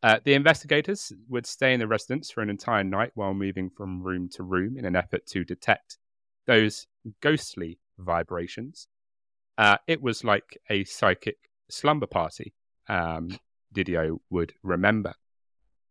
[0.03, 4.03] Uh, the investigators would stay in the residence for an entire night while moving from
[4.03, 5.99] room to room in an effort to detect
[6.47, 6.87] those
[7.21, 8.87] ghostly vibrations.
[9.57, 11.37] Uh, it was like a psychic
[11.69, 12.55] slumber party,
[12.89, 13.29] um,
[13.75, 15.15] Didio would remember.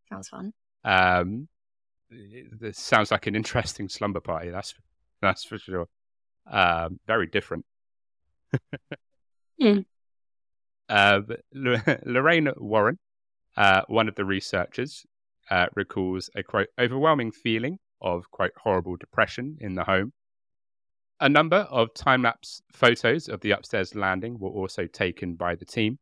[0.10, 0.54] Sounds fun.
[0.84, 1.48] Um,
[2.10, 4.50] this sounds like an interesting slumber party.
[4.50, 4.74] That's
[5.22, 5.88] that's for sure.
[6.50, 7.66] Um, very different.
[9.60, 9.80] Hmm.
[10.88, 11.22] Uh,
[11.56, 13.00] L- Lorraine Warren,
[13.58, 15.06] uh, one of the researchers,
[15.50, 20.14] uh, recalls a quote overwhelming feeling of quite horrible depression in the home.
[21.20, 25.66] A number of time lapse photos of the upstairs landing were also taken by the
[25.66, 25.98] team.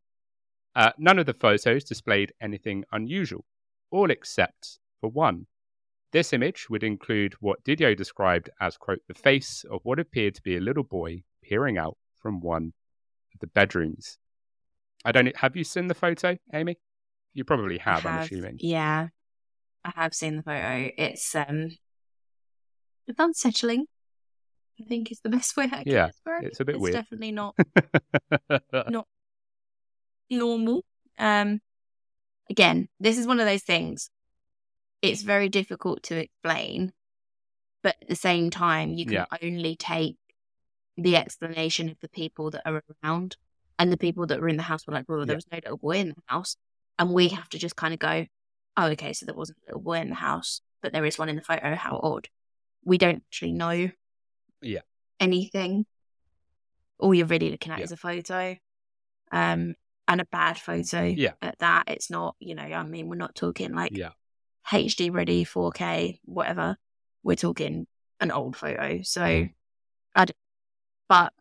[0.75, 3.45] Uh, none of the photos displayed anything unusual,
[3.91, 5.47] all except for one.
[6.11, 10.41] This image would include what Didio described as, quote, the face of what appeared to
[10.41, 12.73] be a little boy peering out from one
[13.33, 14.17] of the bedrooms.
[15.03, 16.77] I don't have you seen the photo, Amy?
[17.33, 18.57] You probably I have, I'm assuming.
[18.59, 19.07] Yeah,
[19.83, 20.89] I have seen the photo.
[20.97, 21.69] It's um,
[23.07, 23.85] it's unsettling.
[24.79, 26.47] I think is the best way I can Yeah, describe it.
[26.47, 26.93] it's a bit it's weird.
[26.95, 27.55] definitely not
[28.89, 29.07] not
[30.29, 30.83] normal.
[31.19, 31.59] Um,
[32.49, 34.09] again, this is one of those things.
[35.01, 36.93] It's very difficult to explain,
[37.83, 39.25] but at the same time, you can Yeah.
[39.41, 40.17] only take
[40.97, 43.37] the explanation of the people that are around,
[43.77, 45.35] and the people that were in the house were like, "Well, there Yeah.
[45.35, 46.55] was no little boy in the house,"
[46.97, 48.27] and we have to just kind of go,
[48.77, 51.29] "Oh, okay, so there wasn't a little boy in the house, but there is one
[51.29, 51.75] in the photo.
[51.75, 52.29] How odd."
[52.83, 53.91] We don't actually know,
[54.61, 54.81] Yeah.
[55.19, 55.85] anything.
[56.97, 57.85] All you're really looking at Yeah.
[57.85, 58.57] is a photo,
[59.31, 59.75] um,
[60.07, 61.03] and a bad photo.
[61.03, 61.33] Yeah.
[61.41, 62.35] At that, it's not.
[62.39, 64.11] You know, I mean, we're not talking like yeah,
[64.71, 66.77] HD ready, 4K, whatever.
[67.23, 67.87] We're talking
[68.19, 69.01] an old photo.
[69.03, 70.33] So, I d-
[71.09, 71.33] but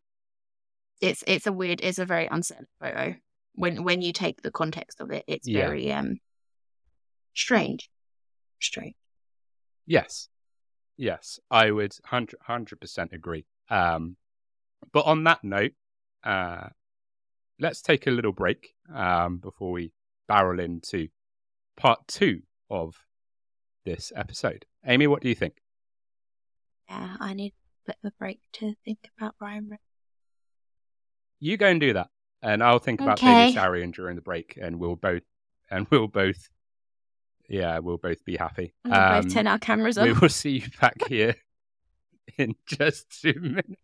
[1.01, 3.15] it's it's a weird, it's a very unsettling photo.
[3.55, 5.61] When when you take the context of it, it's Yeah.
[5.67, 6.19] very um
[7.35, 7.91] strange,
[8.61, 8.95] strange.
[9.87, 10.29] yes,
[10.97, 11.39] yes.
[11.51, 13.45] I would hundred percent agree.
[13.69, 14.17] Um,
[14.93, 15.73] but on that note,
[16.23, 16.69] uh,
[17.61, 19.93] let's take a little break um, before we
[20.29, 21.09] barrel into
[21.77, 22.95] part two of
[23.85, 24.65] this episode.
[24.87, 25.55] Amy, what do you think?
[26.89, 27.53] Yeah, I need
[27.87, 29.69] a bit of a break to think about Brian.
[29.71, 29.79] Re-
[31.41, 32.09] You go and do that,
[32.43, 33.47] and I'll think about Okay.
[33.47, 35.23] Baby Sarian during the break, and we'll both,
[35.71, 36.49] and we'll both,
[37.49, 38.75] yeah, we'll both be happy.
[38.85, 40.07] We'll both Um, turn our cameras on.
[40.07, 41.37] We will see you back here
[42.37, 43.81] in just two minutes.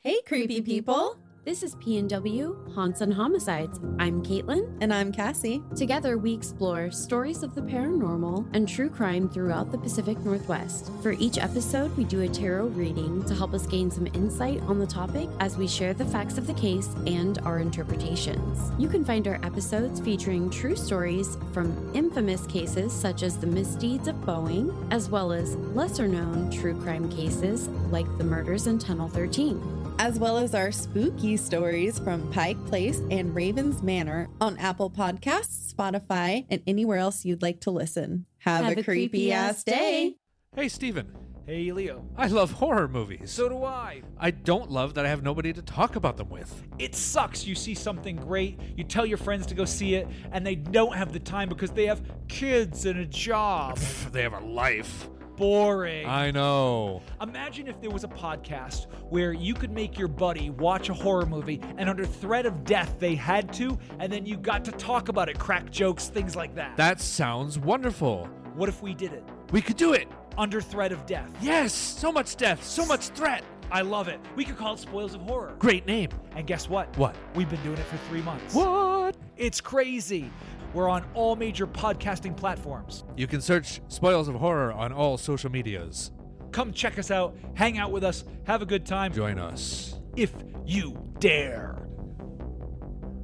[0.00, 1.16] Hey, creepy people!
[1.44, 3.80] This is PNW Haunts and Homicides.
[3.98, 4.78] I'm Caitlin.
[4.80, 5.60] And I'm Cassie.
[5.74, 10.92] Together, we explore stories of the paranormal and true crime throughout the Pacific Northwest.
[11.02, 14.78] For each episode, we do a tarot reading to help us gain some insight on
[14.78, 18.70] the topic as we share the facts of the case and our interpretations.
[18.78, 24.06] You can find our episodes featuring true stories from infamous cases such as the misdeeds
[24.06, 29.08] of Boeing, as well as lesser known true crime cases like the murders in Tunnel
[29.08, 29.91] 13.
[29.98, 35.72] As well as our spooky stories from Pike Place and Ravens Manor on Apple Podcasts,
[35.72, 38.26] Spotify, and anywhere else you'd like to listen.
[38.38, 40.16] Have, a, creepy ass day.
[40.54, 41.12] Hey, Steven,
[41.44, 42.04] Hey, Leo.
[42.16, 43.32] I love horror movies.
[43.32, 44.02] So do I.
[44.16, 46.62] I don't love that I have nobody to talk about them with.
[46.78, 47.44] It sucks.
[47.44, 50.94] You see something great, you tell your friends to go see it, and they don't
[50.94, 53.76] have the time because they have kids and a job.
[54.12, 55.08] they have a life.
[55.36, 56.06] Boring.
[56.06, 57.02] I know.
[57.20, 61.26] Imagine if there was a podcast where you could make your buddy watch a horror
[61.26, 65.08] movie and under threat of death they had to, and then you got to talk
[65.08, 66.76] about it, crack jokes, things like that.
[66.76, 68.26] That sounds wonderful.
[68.54, 69.24] What if we did it?
[69.50, 70.08] We could do it.
[70.36, 71.30] Under threat of death.
[71.40, 73.44] Yes, so much death, so much threat.
[73.70, 74.20] I love it.
[74.36, 75.54] We could call it Spoils of Horror.
[75.58, 76.10] Great name.
[76.36, 76.94] And guess what?
[76.98, 77.16] What?
[77.34, 78.54] We've been doing it for three months.
[78.54, 79.16] What?
[79.38, 80.30] It's crazy.
[80.74, 83.04] We're on all major podcasting platforms.
[83.16, 86.12] You can search Spoils of Horror on all social medias.
[86.50, 89.12] Come check us out, hang out with us, have a good time.
[89.12, 90.00] Join us.
[90.16, 90.32] If
[90.64, 91.86] you dare.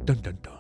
[0.05, 0.55] Dun dun dun.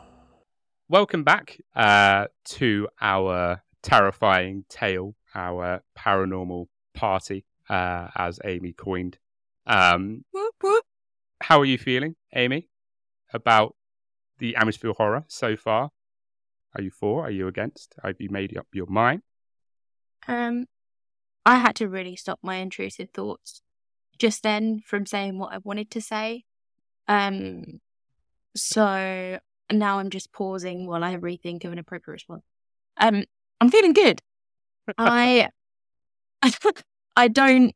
[0.89, 9.19] Welcome back uh, to our terrifying tale, our paranormal party, uh, as Amy coined.
[9.67, 10.85] Um, Whoop, whoop.
[11.43, 12.69] how are you feeling, Amy,
[13.35, 13.77] about
[14.39, 15.91] the Amityville horror so far?
[16.79, 17.27] Are you for?
[17.27, 17.95] Are you against?
[18.05, 19.23] Have you made up your mind?
[20.29, 20.67] Um,
[21.45, 23.63] I had to really stop my intrusive thoughts
[24.19, 26.45] just then from saying what I wanted to say.
[27.09, 27.81] Um,
[28.55, 29.39] so
[29.73, 32.43] now I'm just pausing while I rethink of an appropriate response.
[32.97, 33.25] Um,
[33.61, 34.21] I'm feeling good.
[34.97, 35.49] I,
[37.17, 37.75] I don't.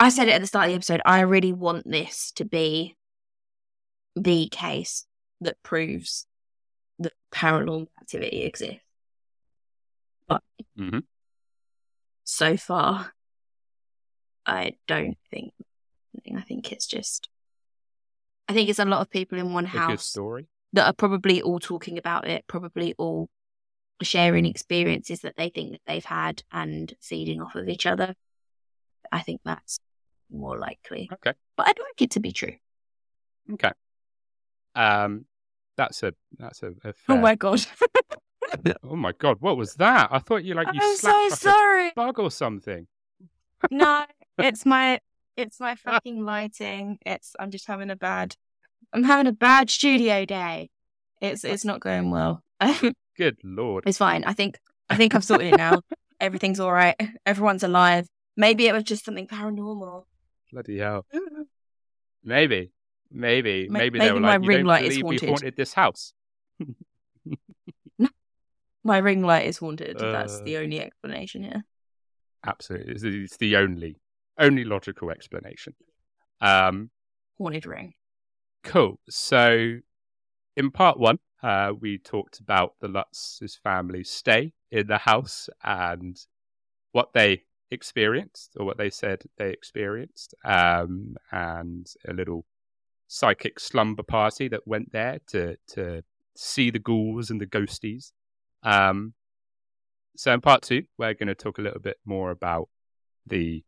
[0.00, 1.00] I said it at the start of the episode.
[1.04, 2.96] I really want this to be
[4.16, 5.06] the case
[5.40, 6.26] that proves
[7.02, 8.80] that paranormal activity exists.
[10.28, 10.42] But
[10.76, 11.00] hmm
[12.24, 13.12] so far,
[14.46, 15.52] I don't think.
[16.34, 17.28] I think it's just.
[18.48, 20.46] I think it's a lot of people in one A house story.
[20.72, 23.28] that are probably all talking about it, probably all
[24.02, 28.14] sharing experiences that they think that they've had and feeding off of each other.
[29.10, 29.78] I think that's
[30.30, 31.08] more likely.
[31.12, 31.34] Okay.
[31.56, 32.54] But I'd like it to be true.
[33.52, 33.70] Okay.
[34.74, 35.26] Um,
[35.82, 37.64] that's a that's a, a Oh my god.
[38.84, 40.08] Oh my god, what was that?
[40.10, 41.92] I thought you like you I'm slapped so like sorry.
[41.96, 42.86] bug or something.
[43.70, 44.04] No,
[44.38, 45.00] it's my
[45.38, 46.98] it's my fucking lighting.
[47.06, 48.36] It's I'm just having a bad
[48.92, 50.68] I'm having a bad studio day.
[51.20, 52.42] It's it's not going well.
[53.16, 53.84] Good lord.
[53.86, 54.22] it's fine.
[54.24, 54.58] I think
[54.90, 55.80] I think I've sorted it now.
[56.20, 56.96] Everything's all right.
[57.24, 58.06] Everyone's alive.
[58.36, 60.04] Maybe it was just something paranormal.
[60.52, 61.06] Bloody hell.
[62.22, 62.70] Maybe.
[63.12, 63.68] Maybe.
[63.68, 65.56] Ma- maybe they were my like, you ring don't light is believe we haunted." haunted
[65.56, 66.12] this house.
[67.98, 68.08] no,
[68.84, 69.98] My ring light is haunted.
[69.98, 70.42] That's Uh.
[70.44, 71.64] the only explanation here.
[72.44, 72.92] Absolutely.
[72.92, 74.00] It's the, it's the only
[74.38, 75.74] only logical explanation.
[76.40, 76.90] Um
[77.38, 77.94] Haunted ring.
[78.64, 79.00] Cool.
[79.08, 79.78] So,
[80.56, 86.16] in part one, uh, we talked about the Lutz's family's stay in the house and
[86.92, 87.42] what they
[87.72, 92.44] experienced or what they said they experienced, um, and a little
[93.12, 96.02] psychic slumber party that went there to to
[96.34, 98.12] see the ghouls and the ghosties.
[98.62, 99.12] Um,
[100.16, 102.68] so, in part two, we're going to talk a little bit more about
[103.26, 103.64] the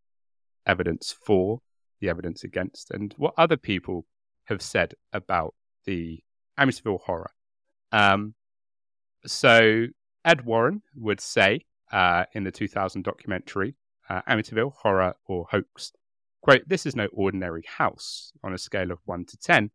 [0.67, 1.61] evidence for,
[2.01, 4.07] the evidence against, and what other people
[4.45, 6.23] have said about the
[6.59, 7.31] Amityville horror.
[7.93, 8.35] Um,
[9.27, 9.87] so
[10.25, 11.61] Ed Warren would say
[11.93, 13.75] uh, in the 2000 documentary
[14.09, 15.93] uh, Amityville Horror or Hoax,
[16.45, 18.33] quote, "This is no ordinary house.
[18.45, 19.71] On a scale of one to ten,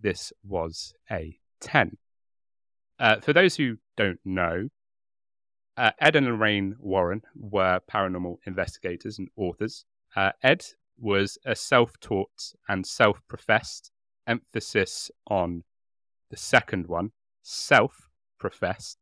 [0.00, 1.96] this was a 10.
[2.98, 4.68] Uh, for those who don't know,
[5.76, 9.84] uh, Ed and Lorraine Warren were paranormal investigators and authors.
[10.14, 10.64] Uh, Ed
[10.98, 13.90] was a self taught and self professed
[14.26, 15.64] emphasis on
[16.30, 17.12] the second one,
[17.42, 18.08] self
[18.38, 18.98] professed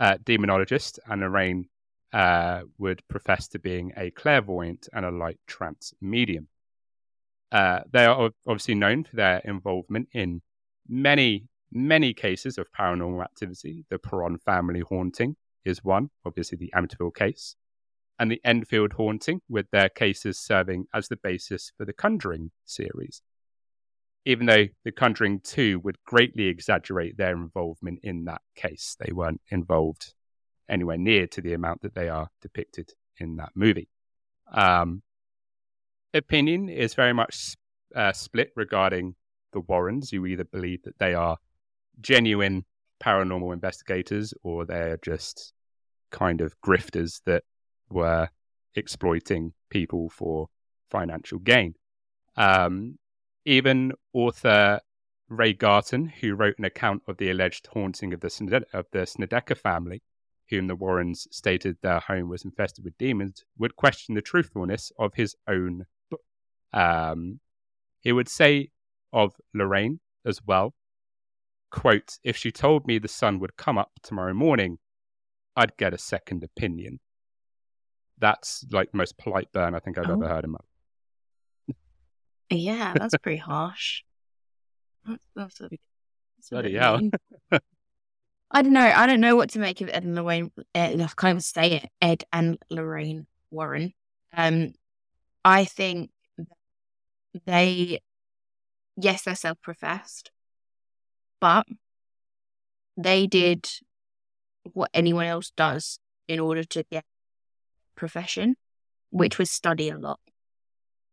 [0.00, 1.68] uh, demonologist, and Lorraine
[2.12, 6.48] uh, would profess to being a clairvoyant and a light trance medium.
[7.52, 10.42] Uh, they are obviously known for their involvement in
[10.88, 13.84] many, many cases of paranormal activity.
[13.88, 17.56] The Perron family haunting is one, obviously the Amityville case,
[18.18, 23.22] and the Enfield haunting, with their cases serving as the basis for the Conjuring series.
[24.24, 29.40] Even though The Conjuring 2 would greatly exaggerate their involvement in that case, they weren't
[29.50, 30.14] involved
[30.68, 33.88] anywhere near to the amount that they are depicted in that movie.
[34.52, 35.02] Um,
[36.16, 37.56] opinion is very much
[37.94, 39.14] uh, split regarding
[39.52, 40.12] the Warrens.
[40.12, 41.38] You either believe that they are
[42.00, 42.64] genuine
[43.02, 45.52] paranormal investigators or they're just
[46.10, 47.44] kind of grifters that
[47.90, 48.28] were
[48.74, 50.48] exploiting people for
[50.90, 51.74] financial gain.
[52.36, 52.98] Um,
[53.44, 54.80] even author
[55.28, 59.06] Ray Garton, who wrote an account of the alleged haunting of the, Snede- of the
[59.06, 60.02] Snedeker family,
[60.50, 65.14] whom the Warrens stated their home was infested with demons, would question the truthfulness of
[65.14, 65.86] his own.
[66.76, 67.40] Um,
[68.00, 68.68] he would say
[69.12, 70.74] of Lorraine as well,
[71.70, 74.78] quote, if she told me the sun would come up tomorrow morning,
[75.56, 77.00] I'd get a second opinion.
[78.18, 80.12] That's like the most polite burn I think I've Oh.
[80.12, 80.58] ever heard him my
[82.50, 84.02] Yeah, that's pretty harsh.
[85.06, 85.68] That's, that's a,
[86.36, 87.00] that's Bloody hell.
[88.50, 88.80] I don't know.
[88.80, 90.52] I don't know what to make of Ed and Lorraine.
[90.74, 91.90] Ed, I can't even say it.
[92.02, 93.92] Ed and Lorraine Warren.
[94.32, 94.74] Um,
[95.44, 96.10] I think
[97.44, 98.00] they,
[98.96, 100.30] yes, they're self-professed,
[101.40, 101.66] but
[102.96, 103.68] they did
[104.72, 107.04] what anyone else does in order to get
[107.94, 108.56] profession,
[109.10, 110.20] which was study a lot.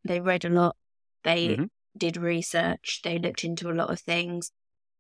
[0.04, 0.76] They read a lot.
[1.24, 1.70] They Mhm.
[1.96, 3.02] did research.
[3.04, 4.52] They looked into a lot of things.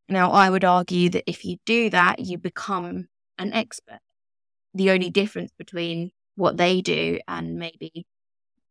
[0.07, 3.99] Now, I would argue that if you do that, you become an expert.
[4.73, 8.03] The only difference between what they do and maybe you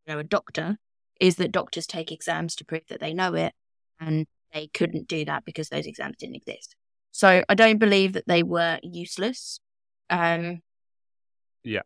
[0.07, 0.77] know a doctor
[1.23, 3.53] is that doctors take exams to prove that they know it,
[3.97, 6.75] and they couldn't do that because those exams didn't exist.
[7.13, 9.61] So I don't believe that they were useless.
[10.09, 10.61] Um,
[11.63, 11.83] Yeah.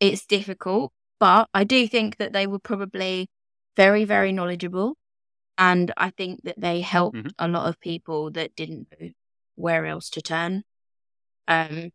[0.00, 3.30] it's difficult, but I do think that they were probably
[3.74, 4.98] very, very knowledgeable.
[5.56, 7.32] And I think that they helped Mhm.
[7.38, 9.08] a lot of people that didn't know
[9.54, 10.62] where else to turn.
[11.48, 11.90] Um,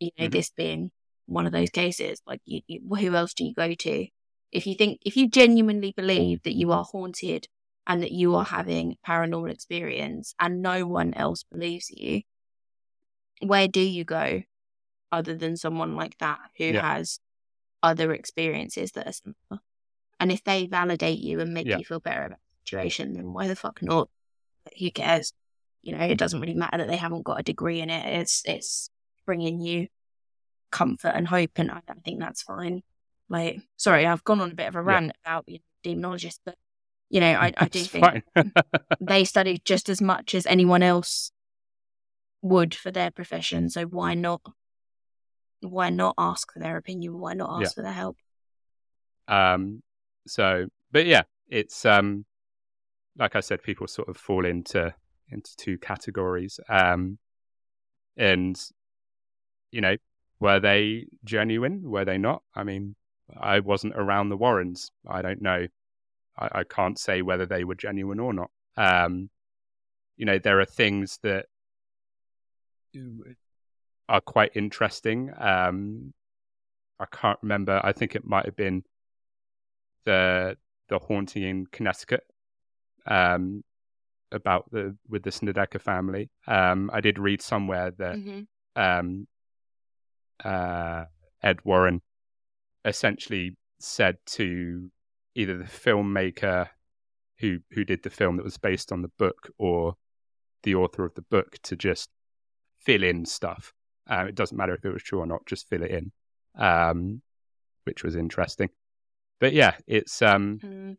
[0.00, 0.32] you know, Mhm.
[0.32, 0.92] this being
[1.26, 4.08] one of those cases, like you, you, who else do you go to?
[4.52, 7.48] If you think, if you genuinely believe that you are haunted
[7.86, 12.22] and that you are having paranormal experience and no one else believes you,
[13.40, 14.42] where do you go
[15.12, 16.80] other than someone like that who Yeah.
[16.82, 17.20] has
[17.82, 19.62] other experiences that are similar?
[20.18, 21.78] And if they validate you and make Yeah.
[21.78, 24.08] you feel better about the situation, then why the fuck not?
[24.78, 25.32] Who cares?
[25.82, 28.20] You know, it doesn't really matter that they haven't got a degree in it.
[28.20, 28.90] It's it's
[29.26, 29.88] bringing you
[30.70, 32.82] comfort and hope, and I, I think that's fine.
[33.28, 34.84] Like, sorry, I've gone on a bit of a Yeah.
[34.84, 36.56] rant about you know, demonologists, but
[37.10, 38.22] you know, I, I do think
[39.00, 41.32] they study just as much as anyone else
[42.42, 43.70] would for their profession.
[43.70, 44.40] So why not?
[45.60, 47.18] Why not ask for their opinion?
[47.18, 47.74] Why not ask Yeah.
[47.74, 48.16] for their help?
[49.28, 49.82] Um,
[50.26, 52.24] so, but yeah, it's um,
[53.18, 54.94] like I said, people sort of fall into
[55.30, 56.60] into two categories.
[56.68, 57.18] Um,
[58.16, 58.60] and
[59.72, 59.96] you know,
[60.38, 61.82] were they genuine?
[61.82, 62.42] Were they not?
[62.54, 62.94] I mean,
[63.38, 64.90] I wasn't around the Warrens.
[65.06, 65.66] I don't know.
[66.38, 68.50] I, I can't say whether they were genuine or not.
[68.76, 69.30] Um,
[70.16, 71.46] you know, there are things that
[74.08, 75.30] are quite interesting.
[75.38, 76.14] Um,
[76.98, 77.80] I can't remember.
[77.82, 78.84] I think it might have been
[80.04, 80.56] the
[80.88, 82.24] the haunting in Connecticut
[83.06, 83.64] um,
[84.30, 86.30] about the with the Snedeker family.
[86.46, 88.80] Um, I did read somewhere that Mm-hmm.
[88.80, 89.26] um,
[90.44, 91.04] uh,
[91.42, 92.02] Ed Warren
[92.86, 94.90] essentially said to
[95.34, 96.68] either the filmmaker
[97.38, 99.96] who who did the film that was based on the book or
[100.62, 102.08] the author of the book to just
[102.80, 103.74] fill in stuff.
[104.08, 106.12] Uh, it doesn't matter if it was true or not; just fill it in,
[106.56, 107.20] um,
[107.84, 108.70] which was interesting.
[109.40, 110.96] But yeah, it's um, Mm,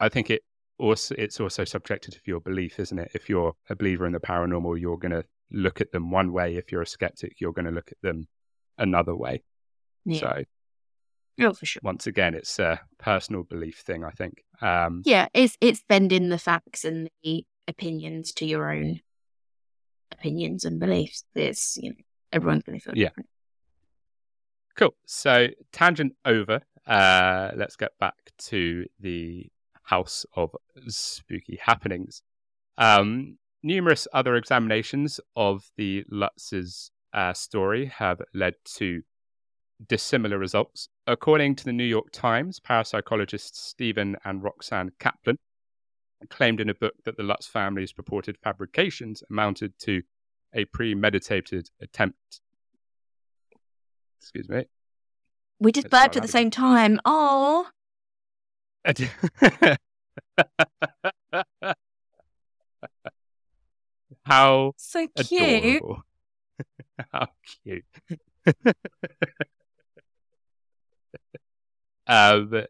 [0.00, 0.42] I think it
[0.78, 3.12] also it's also subjective to your belief, isn't it?
[3.14, 6.56] If you're a believer in the paranormal, you're going to look at them one way.
[6.56, 8.26] If you're a skeptic, you're going to look at them
[8.78, 9.42] another way.
[10.04, 10.44] yeah, So
[11.54, 11.80] for sure.
[11.82, 14.04] once again, it's a personal belief thing.
[14.04, 14.42] I think.
[14.60, 19.00] Um, Yeah, it's it's bending the facts and the opinions to your own
[20.12, 21.24] opinions and beliefs.
[21.34, 21.96] It's you know
[22.32, 23.08] everyone's going to feel Yeah.
[23.08, 23.28] different.
[24.76, 24.94] Cool.
[25.06, 26.60] So tangent over.
[26.86, 29.46] Uh, let's get back to the
[29.82, 30.50] House of
[30.88, 32.22] Spooky Happenings.
[32.78, 39.02] Um, numerous other examinations of the Lutz's uh, story have led to
[39.88, 40.88] dissimilar results.
[41.06, 45.38] According to the New York Times, parapsychologists Stephen and Roxanne Kaplan
[46.28, 50.02] claimed in a book that the Lutz family's purported fabrications amounted to
[50.54, 52.40] a premeditated attempt.
[54.20, 54.66] Excuse me.
[55.58, 57.00] We just burped at the same time.
[57.04, 57.68] Oh,
[64.24, 65.42] How so cute.
[65.42, 66.02] adorable.
[67.12, 67.28] How
[67.64, 67.84] cute.
[72.10, 72.64] um,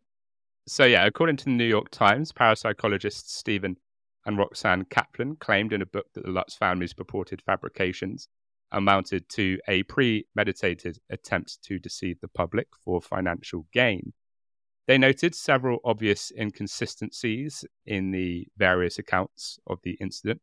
[0.68, 3.76] so, yeah, according to the New York Times, parapsychologists Stephen
[4.26, 8.28] and Roxanne Kaplan claimed in a book that the Lutz family's purported fabrications
[8.70, 14.12] amounted to a premeditated attempt to deceive the public for financial gain.
[14.86, 20.40] They noted several obvious inconsistencies in the various accounts of the incident.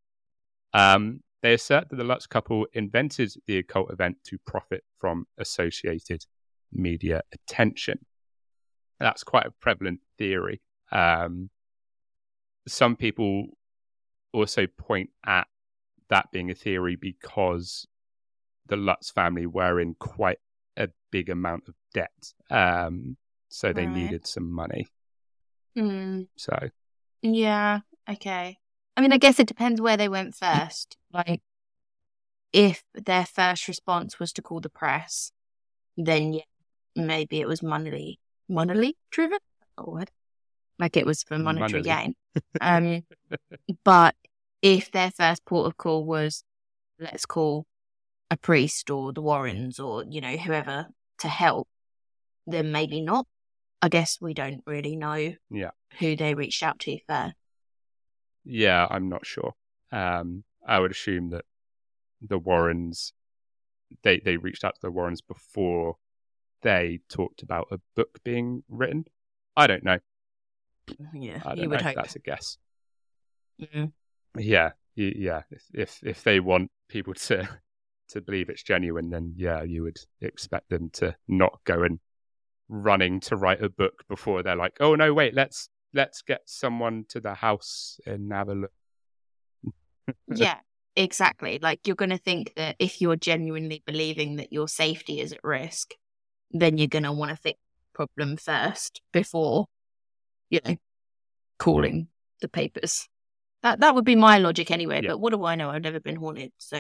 [0.74, 6.26] Um, They assert that the Lutz couple invented the occult event to profit from associated
[6.72, 8.06] media attention.
[9.00, 10.62] That's quite a prevalent theory.
[10.92, 11.50] Um,
[12.68, 13.48] some people
[14.34, 15.48] also point at
[16.10, 17.88] that being a theory because
[18.68, 20.40] the Lutz family were in quite
[20.76, 22.34] a big amount of debt.
[22.50, 23.18] Um,
[23.50, 23.96] so they Right.
[23.96, 24.88] needed some money.
[25.76, 26.24] Hmm.
[26.36, 26.70] So,
[27.22, 27.82] Yeah.
[28.10, 28.58] Okay.
[28.96, 30.98] I mean, I guess it depends where they went first.
[31.12, 31.42] Like,
[32.54, 35.32] if their first response was to call the press,
[35.96, 36.42] then yeah,
[36.96, 38.20] maybe it was money,
[38.50, 39.40] money driven.
[39.78, 40.10] Oh, what?
[40.80, 42.16] Like it was for monetary gain.
[42.62, 43.04] Um,
[43.84, 44.16] but
[44.62, 46.44] if their first port of call was,
[47.00, 47.66] let's call
[48.30, 50.88] a priest or the Warrens or you know whoever
[51.20, 51.68] to help,
[52.46, 53.26] then maybe not.
[53.82, 55.72] I guess we don't really know Yeah.
[56.00, 57.36] who they reached out to first.
[58.44, 59.54] yeah, I'm not sure.
[59.92, 61.46] Um, I would assume that
[62.22, 63.14] the Warrens,
[64.04, 65.98] they, they reached out to the Warrens before
[66.62, 69.06] they talked about a book being written.
[69.56, 70.00] I don't know.
[71.14, 71.86] Yeah, I you would know.
[71.88, 71.96] hope.
[71.96, 72.58] That's a guess.
[73.62, 73.92] Mhm.
[74.38, 75.44] Yeah, yeah.
[75.52, 77.48] If, if if they want people to
[78.10, 82.00] to believe it's genuine, then yeah, you would expect them to not go and
[82.70, 87.06] running to write a book before they're like, oh no, wait, let's let's get someone
[87.10, 88.72] to the house and have a look.
[90.34, 90.58] yeah,
[90.96, 91.60] exactly.
[91.62, 95.44] Like you're going to think that if you're genuinely believing that your safety is at
[95.44, 95.94] risk,
[96.52, 99.68] then you're going to want to fix the problem first before,
[100.50, 100.76] you know,
[101.58, 102.08] calling
[102.42, 103.08] the papers.
[103.64, 105.02] That that would be my logic anyway.
[105.04, 105.12] Yeah.
[105.12, 105.70] But what do I know?
[105.70, 106.80] I've never been haunted, so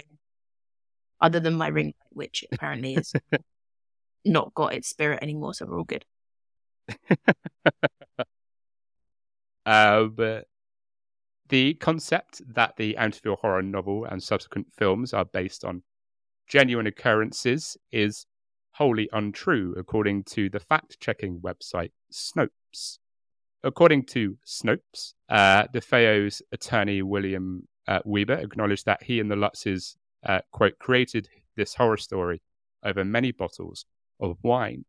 [1.20, 3.14] other than my ring, light, which apparently is
[4.26, 6.06] not got its spirit anymore, so we're all good.
[7.08, 7.20] But
[9.66, 10.16] um,
[11.50, 15.84] the concept that the Amityville horror novel and subsequent films are based on
[16.48, 18.26] genuine occurrences is
[18.78, 23.00] wholly untrue, according to the fact checking website Snopes.
[23.64, 29.96] According to Snopes, uh, DeFeo's attorney William uh, Weber acknowledged that he and the Lutzes,
[30.24, 32.42] uh, quote, created this horror story
[32.84, 33.86] over many bottles
[34.20, 34.86] of wine.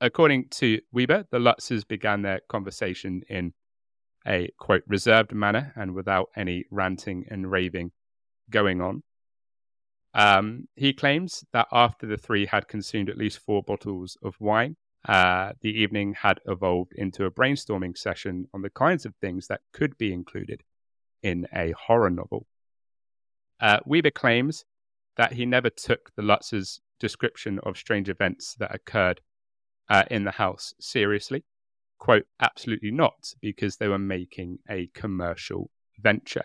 [0.00, 3.54] According to Weber, the Lutzes began their conversation in
[4.24, 7.90] a quote reserved manner and without any ranting and raving
[8.50, 9.02] going on.
[10.14, 14.76] Um, he claims that after the three had consumed at least four bottles of wine,
[15.06, 19.60] uh, the evening had evolved into a brainstorming session on the kinds of things that
[19.72, 20.62] could be included
[21.22, 22.46] in a horror novel.
[23.60, 24.64] Uh, Weber claims
[25.16, 29.20] that he never took the Lutz's description of strange events that occurred
[29.88, 31.44] uh, in the house seriously.
[31.98, 36.44] Quote, absolutely not, because they were making a commercial venture.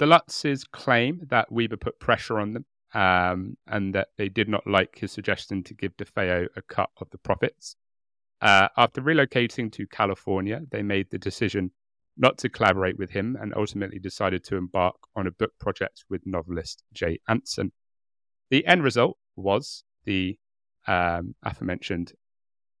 [0.00, 4.66] The Lutzes claim that Weber put pressure on them um, and that they did not
[4.66, 7.76] like his suggestion to give DeFeo a cut of the profits.
[8.40, 11.72] Uh, after relocating to California, they made the decision
[12.16, 16.22] not to collaborate with him and ultimately decided to embark on a book project with
[16.24, 17.70] novelist Jay Anson.
[18.48, 20.38] The end result was the
[20.86, 22.14] um, aforementioned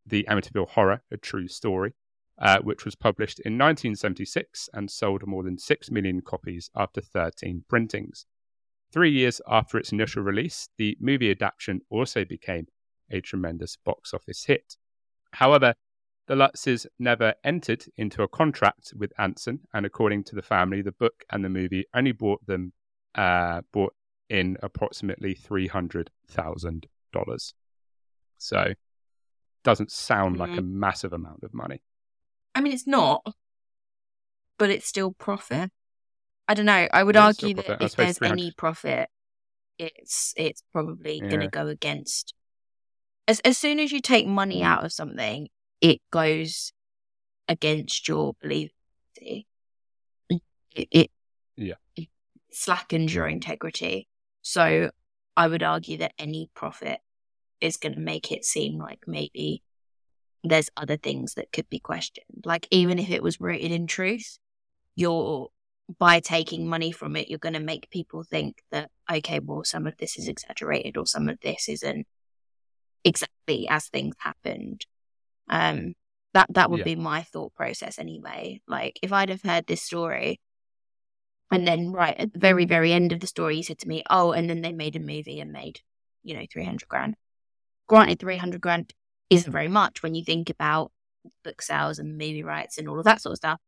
[0.06, 1.92] The Amityville Horror, a true story,
[2.40, 7.64] uh, which was published in 1976 and sold more than 6 million copies after 13
[7.68, 8.26] printings.
[8.92, 12.66] Three years after its initial release, the movie adaptation also became
[13.10, 14.76] a tremendous box office hit.
[15.32, 15.74] However,
[16.26, 20.92] the Lutzes never entered into a contract with Anson, and according to the family, the
[20.92, 22.72] book and the movie only brought them
[23.16, 23.94] uh, brought
[24.28, 27.54] in approximately three hundred thousand dollars.
[28.38, 28.74] So,
[29.64, 31.82] doesn't sound like a massive amount of money.
[32.54, 33.24] I mean, it's not,
[34.58, 35.70] but it's still profit.
[36.48, 36.88] I don't know.
[36.92, 37.70] I would Yeah, argue that.
[37.80, 39.08] I if there's any profit,
[39.78, 42.34] it's it's probably going to go against.
[43.28, 45.48] As as soon as you take money out of something,
[45.80, 46.72] it goes
[47.48, 48.70] against your belief.
[49.16, 49.44] It,
[50.74, 51.10] it
[51.56, 51.74] Yeah.
[51.96, 52.08] it
[52.50, 54.08] slackens your integrity.
[54.42, 54.90] So
[55.36, 57.00] I would argue that any profit
[57.60, 59.62] is going to make it seem like maybe
[60.44, 62.44] there's other things that could be questioned.
[62.44, 64.38] Like even if it was rooted in truth,
[64.96, 65.48] you're
[65.98, 69.86] by taking money from it, you're going to make people think that okay, well, some
[69.86, 72.06] of this is exaggerated or some of this isn't
[73.04, 74.86] exactly as things happened.
[75.48, 75.94] Um,
[76.32, 76.84] that that would Yeah.
[76.84, 78.60] be my thought process anyway.
[78.68, 80.40] Like if I'd have heard this story.
[81.52, 84.04] And then, right at the very, very end of the story, he said to me,
[84.08, 85.80] "Oh, and then they made a movie and made,
[86.22, 87.16] you know, three hundred grand."
[87.88, 88.94] Granted, three hundred grand
[89.30, 90.90] isn't very much when you think about
[91.44, 93.60] book sales and movie rights and all of that sort of stuff.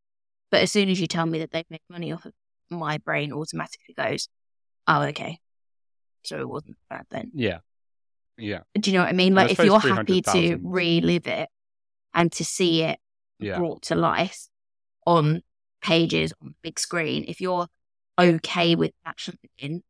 [0.50, 2.32] But as soon as you tell me that they've made money off of
[2.68, 4.28] my brain automatically goes,
[4.86, 5.38] "Oh, okay,
[6.24, 7.60] so it wasn't bad then." Yeah.
[8.36, 8.60] Yeah.
[8.78, 9.32] Do you know what I mean?
[9.32, 11.48] And I Like if you're happy to relive it
[12.14, 12.98] and to see it
[13.38, 13.58] Yeah.
[13.58, 14.48] brought to life
[15.06, 15.42] on
[15.80, 17.68] pages on the big screen, if you're
[18.18, 19.82] okay with that happening,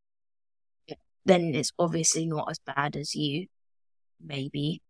[1.24, 3.46] then it's obviously not as bad as you
[4.20, 4.82] maybe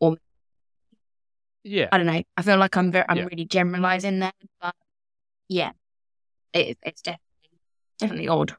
[0.00, 0.16] Or
[1.64, 1.88] Yeah.
[1.92, 2.22] I don't know.
[2.36, 3.24] I feel like I'm very, I'm Yeah.
[3.24, 4.74] really generalizing there, but
[5.48, 5.72] yeah,
[6.52, 7.22] it, it's definitely
[7.98, 8.56] definitely odd.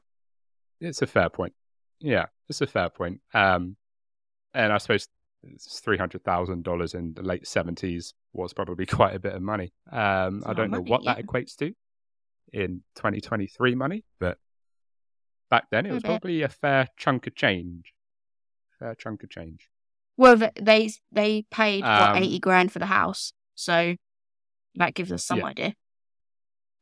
[0.80, 1.54] It's a fair point.
[1.98, 3.20] Yeah, it's a fair point.
[3.34, 3.76] Um,
[4.54, 5.08] and I suppose
[5.82, 9.72] three hundred thousand dollars in the late seventies was probably quite a bit of money.
[9.90, 11.72] Um, I don't know money, what that equates to
[12.52, 14.38] in twenty twenty three money, but
[15.48, 17.94] back then it was probably a fair chunk of change.
[18.78, 19.69] Fair chunk of change.
[20.20, 23.96] Well, they they paid what Um, eighty grand for the house, so
[24.74, 25.46] that gives us some Yeah.
[25.46, 25.74] idea.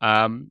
[0.00, 0.50] Um,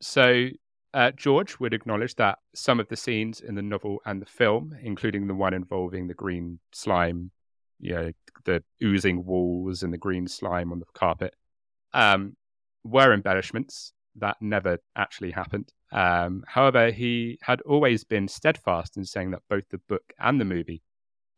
[0.00, 0.48] so
[0.94, 4.74] uh, George would acknowledge that some of the scenes in the novel and the film,
[4.80, 7.30] including the one involving the green slime,
[7.78, 8.12] you know,
[8.44, 11.34] the oozing walls and the green slime on the carpet,
[11.92, 12.38] um,
[12.84, 15.70] were embellishments that never actually happened.
[15.92, 20.46] Um, however, he had always been steadfast in saying that both the book and the
[20.46, 20.80] movie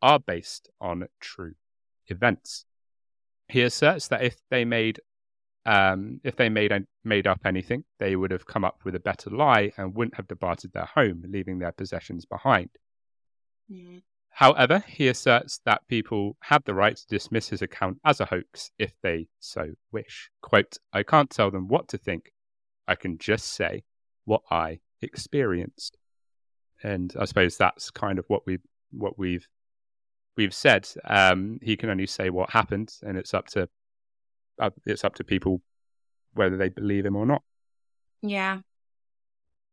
[0.03, 1.55] are based on true
[2.09, 2.64] events.
[3.49, 5.01] He asserts that if they made
[5.64, 6.72] um, if they made
[7.05, 10.28] made up anything, they would have come up with a better lie and wouldn't have
[10.28, 12.70] departed their home, leaving their possessions behind.
[14.30, 18.70] However, he asserts that people have the right to dismiss his account as a hoax
[18.78, 20.30] if they so wish.
[20.42, 22.32] Quote, I can't tell them what to think.
[22.86, 23.84] I can just say
[24.24, 25.97] what I experienced.
[26.82, 28.59] And I suppose that's kind of what we
[28.92, 29.49] what we've
[30.37, 30.89] we've said.
[31.05, 33.68] Um, he can only say what happened, and it's up to
[34.59, 35.61] uh, it's up to people
[36.34, 37.43] whether they believe him or not.
[38.22, 38.61] Yeah.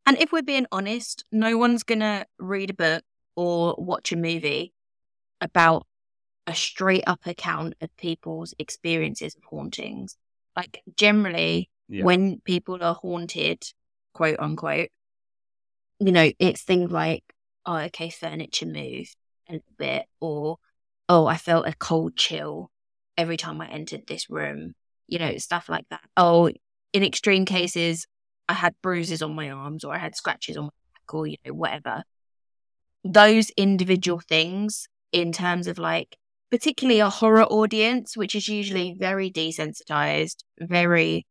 [0.05, 3.03] And if we're being honest, no one's gonna read a book
[3.35, 4.73] or watch a movie
[5.41, 5.85] about
[6.45, 10.17] a straight up account of people's experiences of hauntings.
[10.55, 12.03] Like generally, Yeah.
[12.03, 13.63] when people are haunted,
[14.13, 14.89] quote unquote,
[15.99, 17.23] you know, it's things like,
[17.65, 19.15] oh, okay, furniture moved
[19.49, 20.57] a little bit, or
[21.09, 22.71] oh, I felt a cold chill
[23.17, 24.73] every time I entered this room,
[25.07, 26.01] you know, stuff like that.
[26.17, 26.49] Oh,
[26.93, 28.07] in extreme cases,
[28.47, 31.37] I had bruises on my arms or I had scratches on my back or, you
[31.45, 32.03] know, whatever.
[33.03, 36.17] Those individual things, in terms of like,
[36.49, 41.25] particularly a horror audience, which is usually very desensitized, very,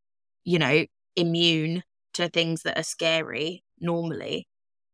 [0.44, 0.84] you know,
[1.16, 1.82] immune
[2.14, 4.46] to things that are scary normally,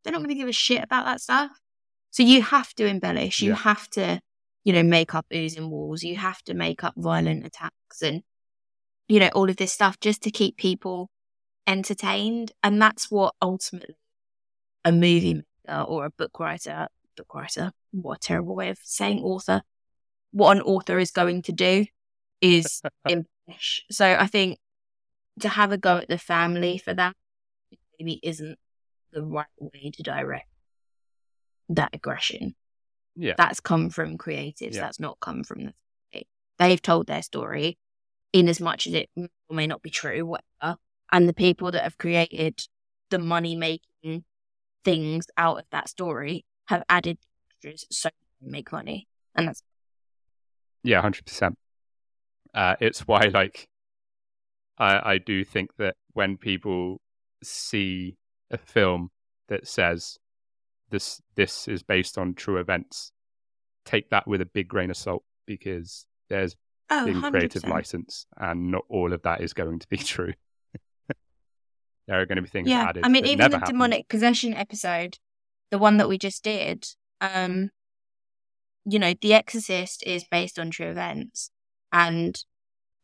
[0.02, 1.50] they're not going to give a shit about that stuff.
[2.10, 3.56] So you have to embellish, you Yeah.
[3.56, 4.20] have to,
[4.64, 8.22] you know, make up oozing walls, you have to make up violent attacks and,
[9.08, 11.10] you know, all of this stuff just to keep people
[11.66, 12.52] entertained.
[12.62, 13.96] And that's what ultimately
[14.84, 15.34] a movie
[15.66, 19.62] maker or a book writer, book writer, what a terrible way of saying author,
[20.32, 21.86] what an author is going to do
[22.40, 23.84] is embellish.
[23.90, 24.58] So I think
[25.40, 27.14] to have a go at the family for that
[27.98, 28.58] maybe isn't
[29.12, 30.48] the right way to direct
[31.68, 32.54] that aggression.
[33.16, 33.34] Yeah.
[33.36, 34.74] That's come from creatives.
[34.74, 34.82] Yeah.
[34.82, 35.72] That's not come from the
[36.12, 36.28] family.
[36.58, 37.78] They've told their story
[38.32, 39.10] in as much as it
[39.50, 40.78] may not be true, whatever.
[41.10, 42.60] And the people that have created
[43.10, 44.24] the money making
[44.84, 47.18] things out of that story have added
[47.50, 49.08] extras so they can make money.
[49.34, 49.62] And that's
[50.82, 51.58] Yeah, hundred percent.
[52.54, 53.68] Uh, it's why, like,
[54.78, 57.00] I I do think that when people
[57.42, 58.16] see
[58.50, 59.10] a film
[59.48, 60.18] that says
[60.90, 63.12] this this is based on true events,
[63.84, 66.56] take that with a big grain of salt because there's
[66.90, 67.68] oh, big creative 100%.
[67.68, 70.34] license, and not all of that is going to be true.
[72.06, 72.88] there are going to be things yeah.
[72.88, 73.04] added.
[73.04, 73.74] I mean, even the happened.
[73.78, 75.18] demonic possession episode,
[75.70, 76.86] the one that we just did,
[77.20, 77.70] um,
[78.84, 81.50] you know, The Exorcist is based on true events,
[81.92, 82.42] and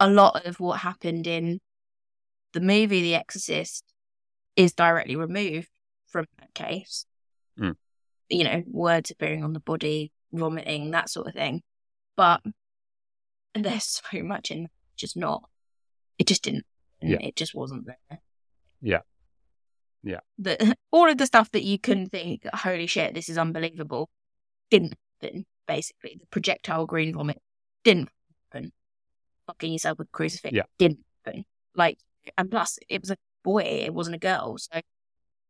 [0.01, 1.61] a lot of what happened in
[2.53, 3.85] the movie The Exorcist
[4.57, 5.69] is directly removed
[6.07, 7.07] from that case.
[7.59, 7.75] Mm.
[8.29, 11.63] You know, words appearing on the body, vomiting, that sort of thing.
[12.17, 12.43] But
[13.55, 15.43] there's so much in just not.
[16.19, 16.65] It just didn't.
[17.01, 17.19] Yeah.
[17.21, 18.21] It just wasn't there.
[18.81, 19.01] Yeah.
[20.03, 20.21] Yeah.
[20.39, 24.09] The, all of the stuff that you can think, holy shit, this is unbelievable,
[24.71, 25.47] didn't happen.
[25.67, 27.41] Basically, the projectile green vomit
[27.85, 28.11] didn't
[28.53, 28.73] happen.
[29.47, 30.65] Fucking yourself with a crucifix Yeah.
[30.79, 31.45] didn't happen.
[31.75, 31.99] Like,
[32.39, 34.57] and plus, it was a boy, it wasn't a girl.
[34.59, 34.81] So,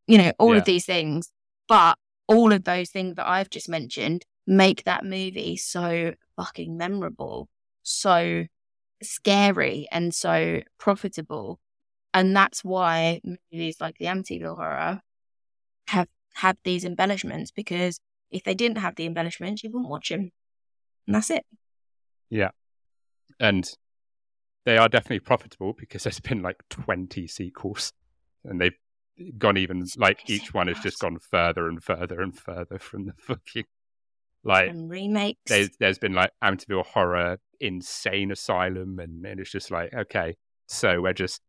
[0.07, 0.59] you know, all Yeah.
[0.59, 1.31] of these things.
[1.69, 7.49] But all of those things that I've just mentioned make that movie so fucking memorable,
[7.83, 8.45] so
[9.03, 11.61] scary, and so profitable
[12.15, 15.01] And that's why movies like the Amityville Horror
[15.89, 18.01] have had these embellishments because
[18.31, 20.31] if they didn't have the embellishments, you wouldn't watch them.
[21.07, 21.45] And that's it.
[22.31, 22.51] Yeah.
[23.41, 23.69] And
[24.65, 27.93] they are definitely profitable because there's been like 20 sequels
[28.45, 28.79] and they've
[29.39, 33.13] gone even like each one has just gone further and further and further from the
[33.19, 33.65] fucking
[34.43, 35.41] like And remakes.
[35.47, 40.37] there's there's been like Amityville Horror Insane Asylum and, and it's just like okay
[40.67, 41.41] so we're just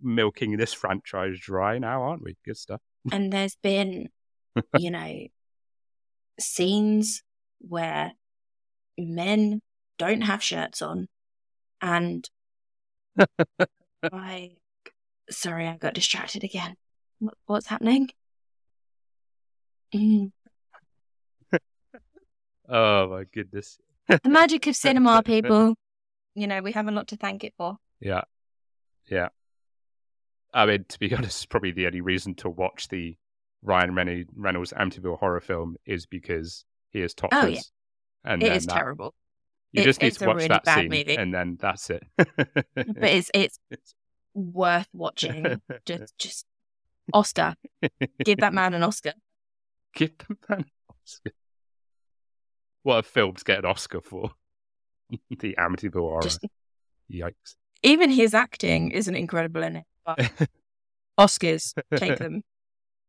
[0.00, 2.80] milking this franchise dry now aren't we good stuff
[3.10, 4.08] and there's been,
[4.78, 5.26] you know,
[6.38, 7.22] scenes
[7.60, 8.12] where
[8.98, 9.60] men
[9.98, 11.08] don't have shirts on
[11.80, 12.28] and
[14.12, 14.52] I
[15.30, 16.76] sorry, I got distracted again.
[17.20, 18.08] What, what's happening?
[19.94, 20.32] Mm.
[22.68, 25.74] oh my goodness The magic of cinema, people.
[26.34, 27.76] You know, we have a lot to thank it for.
[28.00, 28.22] Yeah.
[29.08, 29.28] Yeah.
[30.54, 33.16] I mean, to be honest, probably the only reason to watch the
[33.62, 37.42] Ryan Ren- Reynolds Amityville horror film is because he is topless.
[37.44, 37.60] Oh, yeah.
[38.24, 39.14] And it is that- terrible.
[39.72, 41.16] You It- just need to watch really that scene, movie.
[41.16, 42.02] and then that's it.
[42.16, 43.58] But it's it's
[44.34, 45.60] worth watching.
[45.86, 46.44] Just just
[47.12, 47.54] Oscar.
[48.24, 49.12] Give that man an Oscar.
[49.94, 50.64] Give the man an
[51.04, 51.30] Oscar.
[52.82, 54.30] What a film to get an Oscar for.
[55.30, 56.22] the Amityville horror.
[56.22, 56.46] Just
[57.12, 57.56] Yikes.
[57.82, 59.84] even his acting isn't incredible in it.
[60.06, 60.30] But
[61.18, 62.42] Oscars, take them.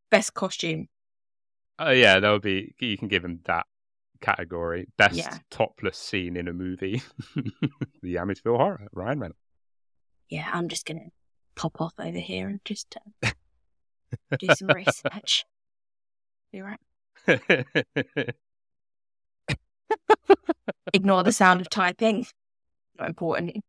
[0.09, 0.87] Best costume.
[1.79, 2.75] Oh yeah, that would be.
[2.79, 3.65] You can give him that
[4.19, 4.87] category.
[4.97, 5.37] Best Yeah.
[5.49, 7.01] topless scene in a movie.
[8.01, 8.87] the Amityville Horror.
[8.91, 9.39] Ryan Reynolds.
[10.29, 11.09] Yeah, I'm just gonna
[11.55, 13.29] pop off over here and just uh,
[14.39, 15.45] do some research.
[16.51, 16.79] You right?
[20.93, 22.25] Ignore the sound of typing.
[22.99, 23.63] Not important.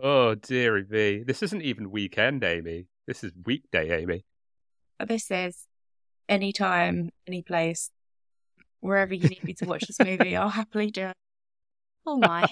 [0.00, 1.22] oh dearie me.
[1.24, 2.86] This isn't even weekend, Amy.
[3.06, 4.24] This is weekday, Amy.
[5.06, 5.66] This is
[6.28, 7.90] anytime, any place,
[8.80, 11.16] wherever you need me to watch this movie, I'll happily do it.
[12.06, 12.46] Oh my.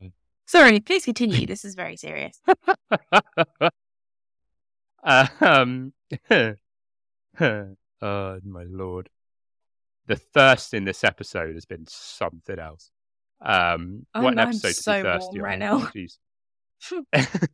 [0.46, 1.46] Sorry, please continue.
[1.46, 2.40] This is very serious.
[5.04, 5.92] um,
[6.30, 9.08] oh my lord.
[10.06, 12.90] The thirst in this episode has been something else.
[13.40, 15.80] Um, Oh, what an I'm episode to so be thirsty warm right on.
[15.80, 15.90] now.
[15.94, 16.18] Jeez.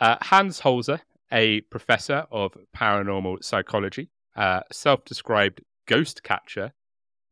[0.00, 1.00] uh, Hans Holzer,
[1.30, 6.72] a professor of paranormal psychology, uh, self-described ghost catcher.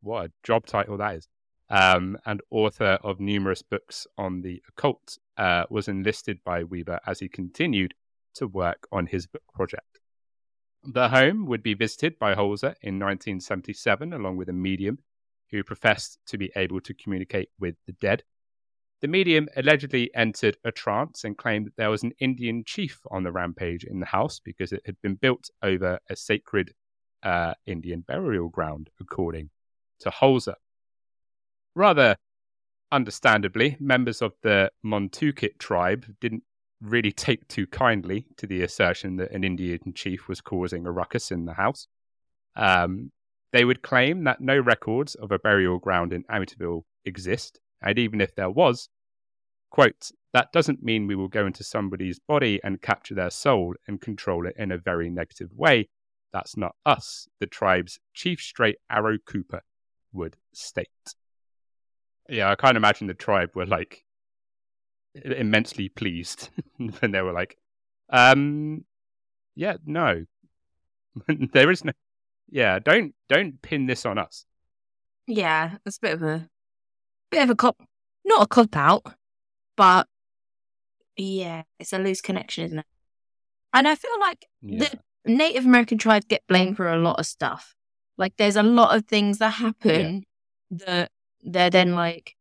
[0.03, 1.29] What a job title that is!
[1.69, 7.21] Um, and author of numerous books on the occult, uh, was enlisted by Weber as
[7.21, 7.95] he continued
[8.35, 10.01] to work on his book project.
[10.85, 14.99] The home would be visited by Holzer in 1977, along with a medium
[15.51, 18.23] who professed to be able to communicate with the dead.
[19.01, 23.25] The medium allegedly entered a trance and claimed that there was an Indian chief on
[23.25, 26.75] the rampage in the house because it had been built over a sacred
[27.23, 29.51] uh, Indian burial ground, according
[30.01, 30.57] to Holzer.
[31.75, 32.17] Rather
[32.93, 36.45] understandably, members of the Montaukett tribe didn't
[36.81, 41.31] really take too kindly to the assertion that an Indian chief was causing a ruckus
[41.31, 41.87] in the house.
[42.57, 43.13] Um,
[43.53, 48.21] they would claim that no records of a burial ground in Amityville exist, and even
[48.21, 48.89] if there was,
[49.71, 54.01] quote, that doesn't mean we will go into somebody's body and capture their soul and
[54.01, 55.89] control it in a very negative way.
[56.33, 59.63] That's not us, the tribe's chief straight arrow Cooper
[60.13, 60.87] would state.
[62.29, 64.05] Yeah, I can't imagine the tribe were like
[65.15, 67.57] immensely pleased and they were like,
[68.11, 68.85] um,
[69.55, 70.25] yeah, no,
[71.53, 71.93] there is no,
[72.49, 74.45] yeah, don't don't pin this on us.
[75.27, 76.49] Yeah, it's a bit of a
[77.31, 77.81] bit of a cop,
[78.25, 79.03] not a cop out,
[79.77, 80.07] but
[81.17, 82.87] yeah, it's a loose connection, isn't it?
[83.73, 84.89] And I feel like Yeah.
[85.25, 87.75] the Native American tribes get blamed for a lot of stuff.
[88.17, 90.25] Like, there's a lot of things that happen
[90.71, 91.11] that
[91.43, 92.37] they're then like,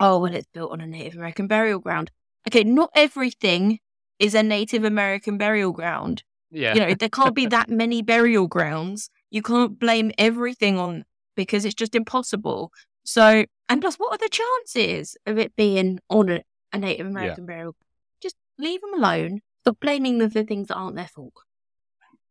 [0.00, 2.10] oh, well, it's built on a Native American burial ground.
[2.48, 3.78] Okay, not everything
[4.18, 6.22] is a Native American burial ground.
[6.50, 9.10] Yeah, You know, there can't be that many burial grounds.
[9.30, 12.70] You can't blame everything on because it's just impossible.
[13.04, 16.42] So, and plus, what are the chances of it being on a,
[16.72, 17.74] a Native American burial?
[18.20, 19.40] Just leave them alone.
[19.62, 21.34] Stop blaming them for things that aren't their fault.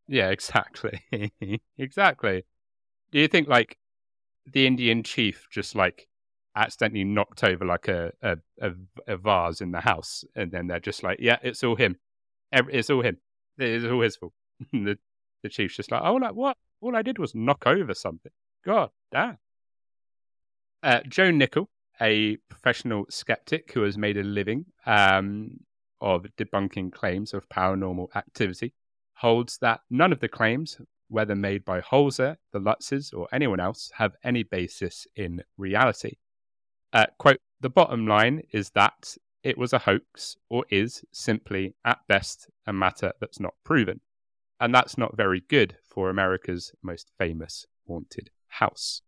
[0.06, 1.00] Yeah, exactly.
[1.78, 2.44] exactly.
[3.10, 3.78] Do you think like
[4.46, 6.08] the Indian chief just like
[6.56, 8.72] accidentally knocked over like a a, a,
[9.06, 11.96] a vase in the house, and then they're just like, yeah, it's all him.
[12.52, 13.18] It's all him.
[13.58, 14.32] It's all his fault.
[14.72, 14.98] the
[15.42, 16.56] the chief's just like, oh, like what?
[16.80, 18.32] All I did was knock over something.
[18.64, 19.38] God damn.
[20.82, 25.60] Uh, Joe Nickell, a professional skeptic who has made a living um,
[26.00, 28.74] of debunking claims of paranormal activity,
[29.14, 30.78] holds that none of the claims,
[31.08, 36.16] whether made by Holzer, the Lutzes, or anyone else, have any basis in reality.
[36.94, 41.98] Uh, quote, the bottom line is that it was a hoax or is simply, at
[42.08, 44.00] best, a matter that's not proven.
[44.60, 49.02] And that's not very good for America's most famous haunted house.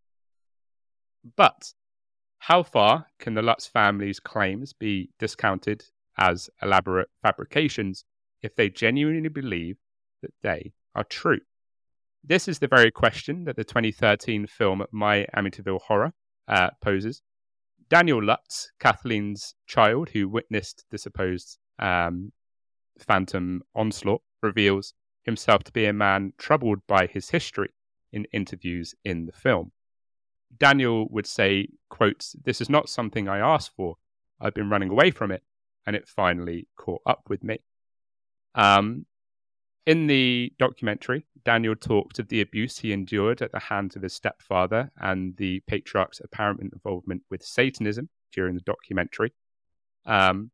[1.37, 1.73] But
[2.39, 5.85] how far can the Lutz family's claims be discounted
[6.19, 8.05] as elaborate fabrications
[8.43, 9.77] if they genuinely believe
[10.23, 11.41] that they are true?
[12.23, 16.13] This is the very question that the 2013 film My Amityville Horror
[16.49, 17.23] uh, poses.
[17.89, 22.33] Daniel Lutz, Kathleen's child, who witnessed the supposed um,
[22.99, 27.71] phantom onslaught, reveals himself to be a man troubled by his history
[28.13, 29.73] in interviews in the film.
[30.57, 33.97] Daniel would say, quotes, This is not something I asked for.
[34.41, 35.43] I've been running away from it,
[35.87, 37.61] and it finally caught up with me.
[38.55, 39.07] Um,
[39.87, 44.13] in the documentary, Daniel talked of the abuse he endured at the hands of his
[44.13, 49.33] stepfather and the patriarch's apparent involvement with Satanism during the documentary.
[50.05, 50.51] Um,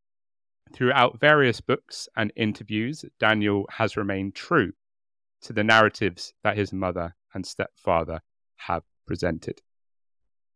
[0.75, 4.73] throughout various books and interviews, Daniel has remained true
[5.43, 8.21] to the narratives that his mother and stepfather
[8.57, 9.63] have presented.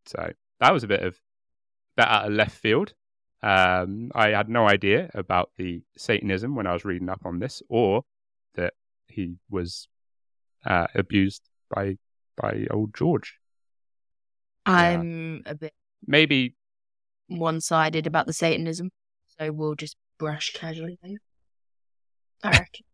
[0.05, 1.19] So that was a bit of
[1.97, 2.93] that out of left field.
[3.43, 7.63] Um, I had no idea about the Satanism when I was reading up on this,
[7.69, 8.05] or
[9.17, 9.89] he was
[10.65, 11.43] uh, abused
[11.75, 11.97] by
[12.37, 13.39] by old George.
[14.67, 15.53] I'm yeah.
[15.53, 15.75] a bit
[16.07, 16.55] maybe
[17.29, 18.91] one sided about the Satanism,
[19.39, 21.17] so we'll just brush casually over.
[22.45, 22.85] I reckon.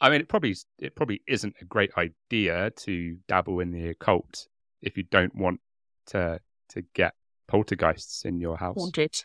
[0.00, 4.46] I mean, it probably it probably isn't a great idea to dabble in the occult
[4.82, 5.60] if you don't want
[6.06, 6.40] to
[6.70, 7.14] to get
[7.48, 8.76] poltergeists in your house.
[8.76, 9.22] Haunted.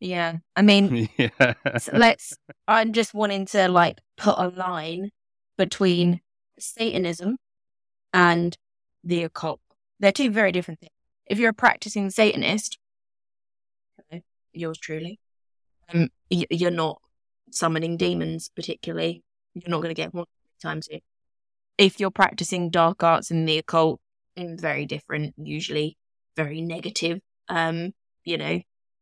[0.00, 0.38] Yeah.
[0.56, 1.54] I mean, yeah.
[1.92, 2.36] let's.
[2.66, 5.10] I'm just wanting to like put a line
[5.58, 6.20] between
[6.58, 7.36] Satanism
[8.12, 8.56] and
[9.04, 9.60] the occult.
[10.00, 10.92] They're two very different things.
[11.26, 12.78] If you're a practicing Satanist,
[14.52, 15.20] yours truly,
[15.92, 17.00] um, you're not
[17.52, 19.22] summoning demons particularly.
[19.54, 20.26] You're not going to get one
[20.62, 21.00] time soon.
[21.76, 24.00] If you're practicing dark arts in the occult,
[24.36, 25.96] very different, usually
[26.36, 27.92] very negative, um,
[28.24, 28.60] you know,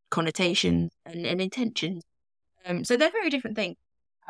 [0.09, 2.03] connotations and, and intentions.
[2.65, 3.77] Um, so they're very different things.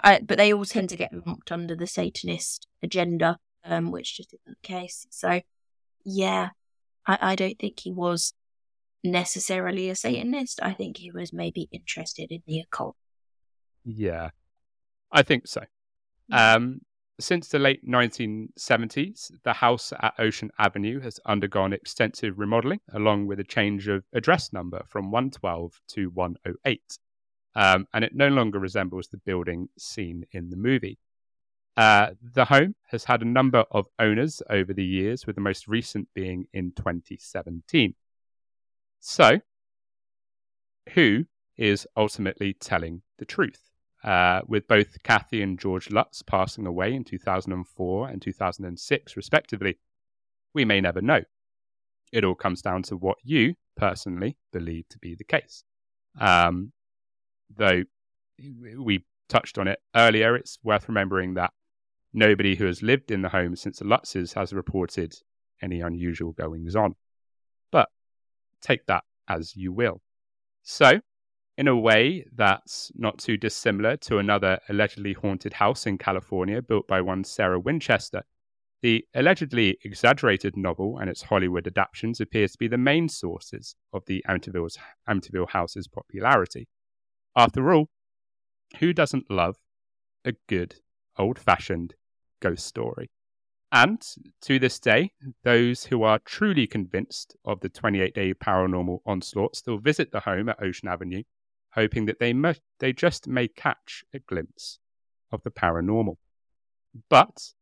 [0.04, 4.34] Uh, but they all tend to get lumped under the Satanist agenda, um, which just
[4.34, 5.06] isn't the case.
[5.10, 5.42] So,
[6.06, 6.50] yeah,
[7.06, 8.34] I, I don't think he was
[9.04, 10.60] necessarily a Satanist.
[10.64, 12.96] I think he was maybe interested in the occult.
[13.84, 14.30] Yeah,
[15.12, 15.64] I think so.
[16.32, 16.82] Um,
[17.20, 23.40] since the late 1970s, the house at Ocean Avenue has undergone extensive remodeling, along with
[23.40, 27.00] a change of address number from 112 to 108.
[27.56, 30.98] Um, and it no longer resembles the building seen in the movie.
[31.76, 35.68] Uh, the home has had a number of owners over the years, with the most
[35.68, 37.96] recent being in 2017.
[39.00, 39.40] So,
[40.94, 41.26] who
[41.58, 43.69] is ultimately telling the truth?
[44.04, 49.78] Uh, with both Kathy and George Lutz passing away in 2004 and 2006, respectively.
[50.54, 51.22] We may never know.
[52.12, 55.64] It all comes down to what you personally believe to be the case.
[56.20, 56.72] Um,
[57.56, 57.84] though
[58.78, 61.52] we touched on it earlier, it's worth remembering that
[62.14, 65.14] nobody who has lived in the home since the Lutzes has reported
[65.62, 66.96] any unusual goings on.
[67.72, 67.90] But
[68.62, 70.02] take that as you will.
[70.64, 71.02] So,
[71.60, 76.88] in a way that's not too dissimilar to another allegedly haunted house in California built
[76.88, 78.24] by one Sarah Winchester.
[78.82, 84.06] The allegedly exaggerated novel and its Hollywood adaptations appear to be the main sources of
[84.06, 86.70] the Amityville house's popularity.
[87.36, 87.90] After all,
[88.80, 89.58] who doesn't love
[90.24, 90.76] a good,
[91.18, 91.94] old fashioned
[92.40, 93.12] ghost story?
[93.74, 94.02] And
[94.44, 95.12] to this day,
[95.44, 100.48] those who are truly convinced of the 28 day paranormal onslaught still visit the home
[100.48, 101.24] at Ocean Avenue
[101.74, 104.80] hoping that they, mu- they just may catch a glimpse
[105.32, 106.18] of the paranormal.
[107.10, 107.54] But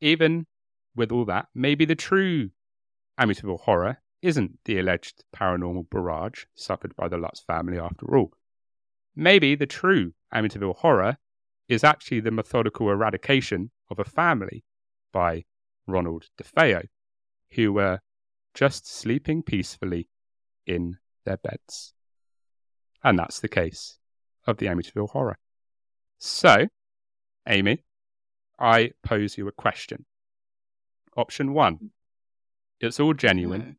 [0.00, 0.46] even
[0.94, 2.50] with all that, maybe the true
[3.20, 8.32] Amityville horror isn't the alleged paranormal barrage suffered by the Lutz family after all.
[9.14, 11.18] Maybe the true Amityville horror
[11.68, 14.64] is actually the methodical eradication of a family
[15.12, 15.44] by
[15.86, 16.84] Ronald DeFeo,
[17.52, 18.00] who were
[18.54, 20.08] just sleeping peacefully
[20.66, 21.94] in their beds.
[23.04, 23.98] And that's the case
[24.46, 25.38] of the Amityville Horror.
[26.18, 26.68] So,
[27.48, 27.84] Amy,
[28.58, 30.04] I pose you a question.
[31.16, 31.90] Option one
[32.80, 33.76] it's all genuine, mm.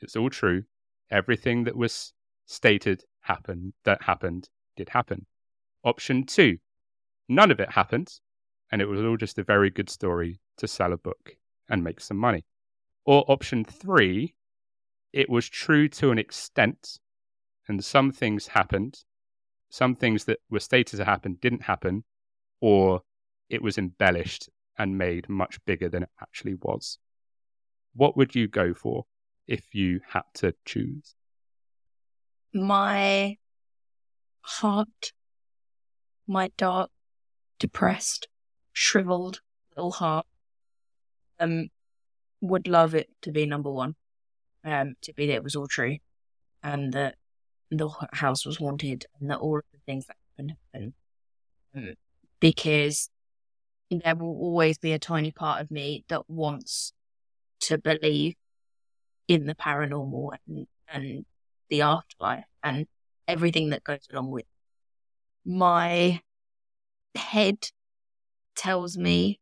[0.00, 0.64] it's all true,
[1.12, 2.14] Everything that was
[2.46, 5.26] stated happened that happened did happen.
[5.84, 6.56] Option two,
[7.28, 8.18] none of it happened,
[8.70, 11.36] and it was all just a very good story to sell a book
[11.68, 12.46] and make some money.
[13.04, 14.36] Or option three,
[15.12, 16.98] it was true to an extent,
[17.68, 18.98] and some things happened,
[19.70, 22.04] some things that were stated to happen didn't happen,
[22.60, 23.02] or
[23.48, 24.48] it was embellished
[24.78, 26.98] and made much bigger than it actually was.
[27.94, 29.04] What would you go for
[29.46, 31.14] if you had to choose?
[32.54, 33.36] My
[34.40, 35.12] heart,
[36.26, 36.90] my dark,
[37.58, 38.28] depressed,
[38.72, 39.40] shriveled
[39.76, 40.26] little heart,
[41.38, 41.68] um,
[42.40, 43.94] would love it to be number one.
[44.64, 45.98] Um, to be that it was all true,
[46.62, 47.16] and that
[47.78, 50.92] the house was haunted, and that all of the things that happened happened.
[51.74, 51.94] Um,
[52.40, 53.08] because
[53.90, 56.92] there will always be a tiny part of me that wants
[57.60, 58.34] to believe
[59.28, 61.24] in the paranormal and, and
[61.70, 62.86] the afterlife and
[63.28, 64.44] everything that goes along with.
[65.44, 66.20] My
[67.14, 67.58] head
[68.56, 69.40] tells me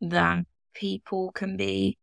[0.00, 0.44] that
[0.74, 1.98] people can be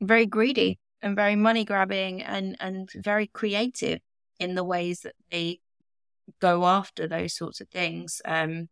[0.00, 4.00] very greedy and very money grabbing and, and very creative
[4.38, 5.60] in the ways that they
[6.40, 8.20] go after those sorts of things.
[8.24, 8.68] Um,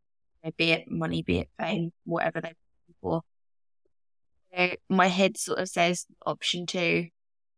[0.57, 3.23] be it money, be it fame, whatever they're looking for.
[4.55, 7.09] So my head sort of says option two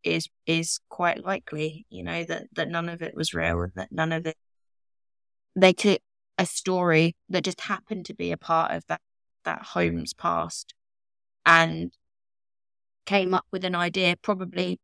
[0.03, 3.91] is is quite likely, you know, that, that none of it was real and that
[3.91, 4.37] none of it
[5.55, 5.99] they took
[6.37, 9.01] a story that just happened to be a part of that
[9.43, 10.73] that home's past
[11.45, 11.91] and
[13.05, 14.79] came up with an idea, probably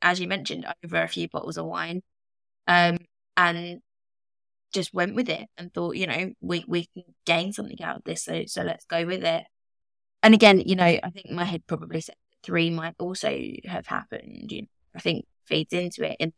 [0.00, 2.02] as you mentioned, over a few bottles of wine.
[2.66, 2.98] Um,
[3.36, 3.80] and
[4.72, 8.04] just went with it and thought, you know, we we can gain something out of
[8.04, 9.44] this, so so let's go with it.
[10.22, 13.36] And again, you know, I think my head probably said three might also
[13.66, 14.50] have happened.
[14.50, 16.16] You know, I think feeds into it.
[16.20, 16.32] And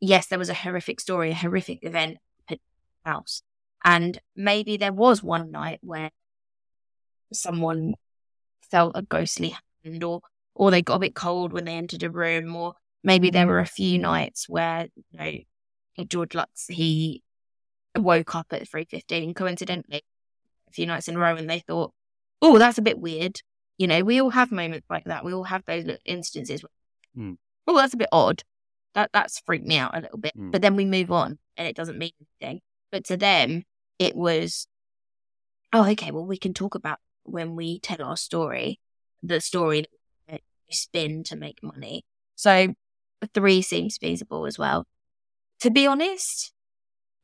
[0.00, 2.18] yes, there was a horrific story, a horrific event
[2.50, 2.58] at
[3.04, 3.42] house,
[3.84, 6.10] and maybe there was one night where
[7.32, 7.94] someone
[8.70, 10.20] felt a ghostly hand, or
[10.54, 13.60] or they got a bit cold when they entered a room, or maybe there were
[13.60, 17.22] a few nights where you know George Lutz, he
[17.96, 20.02] woke up at 3.15 coincidentally
[20.68, 21.92] a few nights in a row and they thought,
[22.40, 23.40] oh, that's a bit weird.
[23.76, 25.24] You know, we all have moments like that.
[25.24, 26.62] We all have those instances.
[26.62, 27.36] Where, mm.
[27.66, 28.42] Oh, that's a bit odd.
[28.94, 30.32] That That's freaked me out a little bit.
[30.36, 30.50] Mm.
[30.50, 32.60] But then we move on and it doesn't mean anything.
[32.90, 33.64] But to them,
[33.98, 34.66] it was,
[35.72, 38.80] oh, okay, well, we can talk about when we tell our story,
[39.22, 39.84] the story
[40.28, 42.04] that we spin to make money.
[42.36, 42.74] So
[43.26, 44.86] three seems feasible as well
[45.60, 46.52] to be honest,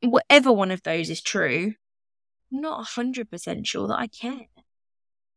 [0.01, 1.73] whatever one of those is true,
[2.51, 4.47] I'm not 100% sure that I care.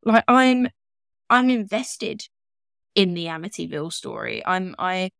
[0.05, 0.69] Like I'm
[1.31, 2.23] I'm invested
[2.95, 4.45] in the Amityville story.
[4.45, 5.11] I'm I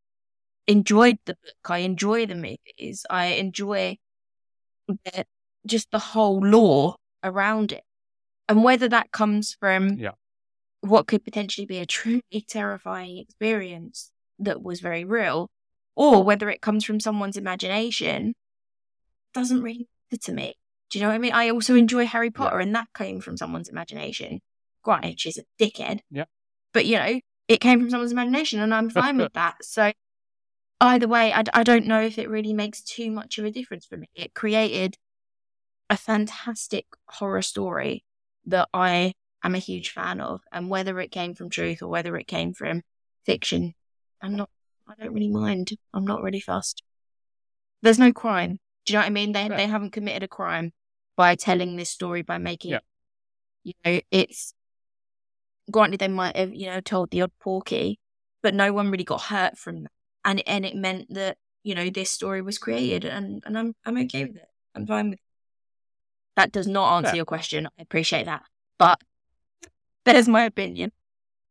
[0.67, 1.71] enjoyed the book.
[1.71, 3.05] I enjoy the movies.
[3.11, 3.99] I enjoy
[4.87, 5.25] the,
[5.67, 7.83] just the whole lore around it.
[8.49, 10.13] And whether that comes from yeah.
[10.81, 15.51] what could potentially be a truly terrifying experience that was very real,
[15.95, 18.35] or whether it comes from someone's imagination
[19.35, 20.55] doesn't really matter to me.
[20.91, 21.33] Do you know what I mean?
[21.33, 21.79] I also mm.
[21.79, 22.63] enjoy Harry Potter, yeah.
[22.63, 24.41] and that came from someone's imagination.
[24.83, 26.01] Granted, she's a dickhead.
[26.11, 26.25] Yeah.
[26.73, 29.57] But, you know, it came from someone's imagination, and I'm fine with that.
[29.63, 29.93] So,
[30.81, 33.85] either way, I, I don't know if it really makes too much of a difference
[33.85, 34.09] for me.
[34.15, 34.97] It created
[35.91, 38.05] a fantastic horror story
[38.47, 39.13] that I
[39.45, 40.41] am a huge fan of.
[40.53, 42.83] And whether it came from truth or whether it came from
[43.25, 43.75] fiction,
[44.23, 44.51] I'm not
[44.89, 45.73] I don't really mind.
[45.93, 46.83] I'm not really fussed.
[47.83, 48.59] There's no crime.
[48.87, 49.33] Do you know what I mean?
[49.33, 50.73] They they haven't committed a crime
[51.17, 52.79] by telling this story by making yeah.
[52.79, 52.83] it.
[53.65, 54.55] You know, it's
[55.71, 57.99] granted they might have you know told the odd porky,
[58.43, 59.93] but no one really got hurt from that,
[60.25, 63.99] and and it meant that you know this story was created, and and I'm I'm
[63.99, 64.49] okay with it.
[64.75, 65.19] I'm fine with.
[65.19, 65.25] It.
[66.37, 67.17] That does not answer yeah.
[67.17, 67.67] your question.
[67.67, 68.43] I appreciate that,
[68.79, 69.01] but
[70.05, 70.93] there's my opinion.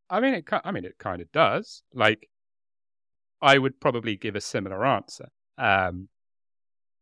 [0.09, 0.45] I mean, it.
[0.51, 1.83] I mean, it kind of does.
[1.93, 2.29] Like,
[3.41, 5.29] I would probably give a similar answer.
[5.57, 6.09] Um,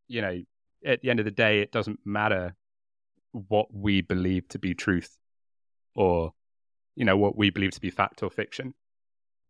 [0.07, 0.41] you know,
[0.85, 2.55] at the end of the day, it doesn't matter
[3.31, 5.17] what we believe to be truth
[5.95, 6.33] or,
[6.95, 8.73] you know, what we believe to be fact or fiction.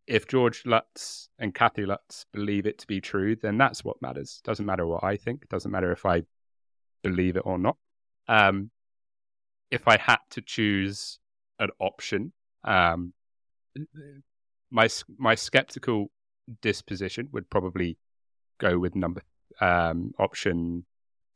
[0.06, 4.40] If George Lutz and Kathy Lutz believe it to be true, then that's what matters.
[4.44, 5.48] Doesn't matter what I think.
[5.48, 6.22] Doesn't matter if I
[7.02, 7.76] believe it or not.
[8.28, 8.70] Um,
[9.70, 11.18] if I had to choose
[11.58, 12.32] an option,
[12.64, 13.12] um,
[14.70, 14.88] my
[15.18, 16.10] my skeptical
[16.62, 17.98] disposition would probably
[18.58, 19.22] go with number
[19.60, 20.84] um, option.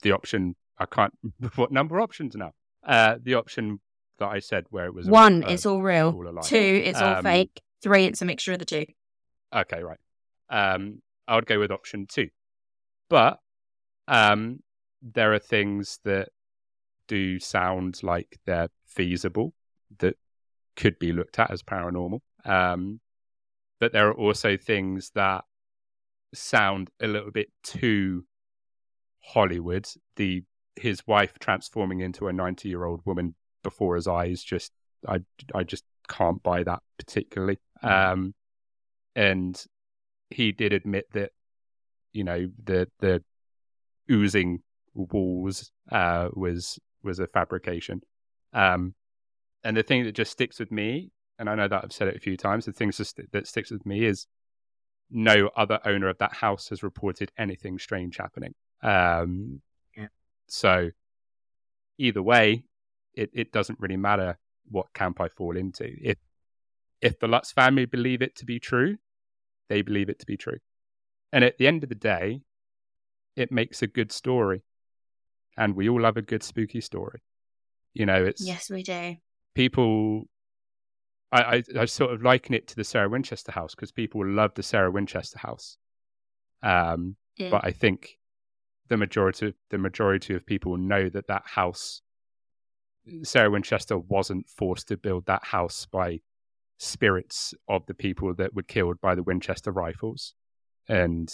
[0.02, 1.12] The option I can't.
[1.56, 2.52] What number options now?
[2.82, 3.80] Uh, the option
[4.18, 6.08] that I said where it was one, a, it's all real.
[6.08, 7.60] all Two, it's all Um, fake.
[7.82, 8.86] Three, it's a mixture of the two.
[9.54, 9.98] Okay, right.
[10.48, 12.28] Um, I would go with option two.
[13.08, 13.40] But
[14.08, 14.62] um,
[15.02, 16.28] there are things that
[17.08, 19.52] do sound like they're feasible
[19.98, 20.16] that
[20.76, 22.20] could be looked at as paranormal.
[22.44, 23.00] Um,
[23.80, 25.44] but there are also things that
[26.32, 28.24] sound a little bit too
[29.20, 29.88] Hollywood.
[30.16, 30.44] The
[30.76, 34.72] his wife transforming into a ninety year old woman before his eyes just
[35.08, 35.20] I
[35.54, 37.58] I just can't buy that particularly.
[37.82, 38.34] Um,
[39.16, 39.62] and
[40.28, 41.32] he did admit that
[42.12, 43.22] you know the the
[44.10, 44.62] oozing
[44.94, 48.02] walls uh, was was a fabrication.
[48.52, 48.94] Um,
[49.62, 52.16] and the thing that just sticks with me, and I know that I've said it
[52.16, 52.92] a few times, the thing
[53.32, 54.26] that sticks with me is
[55.10, 58.54] no other owner of that house has reported anything strange happening.
[58.82, 59.62] Um,
[59.96, 60.08] yeah.
[60.48, 60.90] So
[61.96, 62.64] either way,
[63.14, 64.38] it, it doesn't really matter
[64.70, 65.90] what camp I fall into.
[66.00, 66.18] If
[67.00, 68.98] if the Lutz family believe it to be true,
[69.70, 70.58] they believe it to be true.
[71.32, 72.42] And at the end of the day,
[73.34, 74.62] it makes a good story.
[75.56, 77.22] And we all love a good spooky story.
[77.94, 79.16] You know, it's Yes, we do.
[79.54, 80.28] People
[81.32, 84.52] I, I, I sort of liken it to the Sarah Winchester house because people love
[84.54, 85.76] the Sarah Winchester house.
[86.62, 87.50] Um, yeah.
[87.50, 88.18] but I think
[88.88, 92.02] the majority the majority of people know that that house
[93.22, 96.20] Sarah Winchester wasn't forced to build that house by
[96.78, 100.34] spirits of the people that were killed by the Winchester rifles.
[100.88, 101.32] And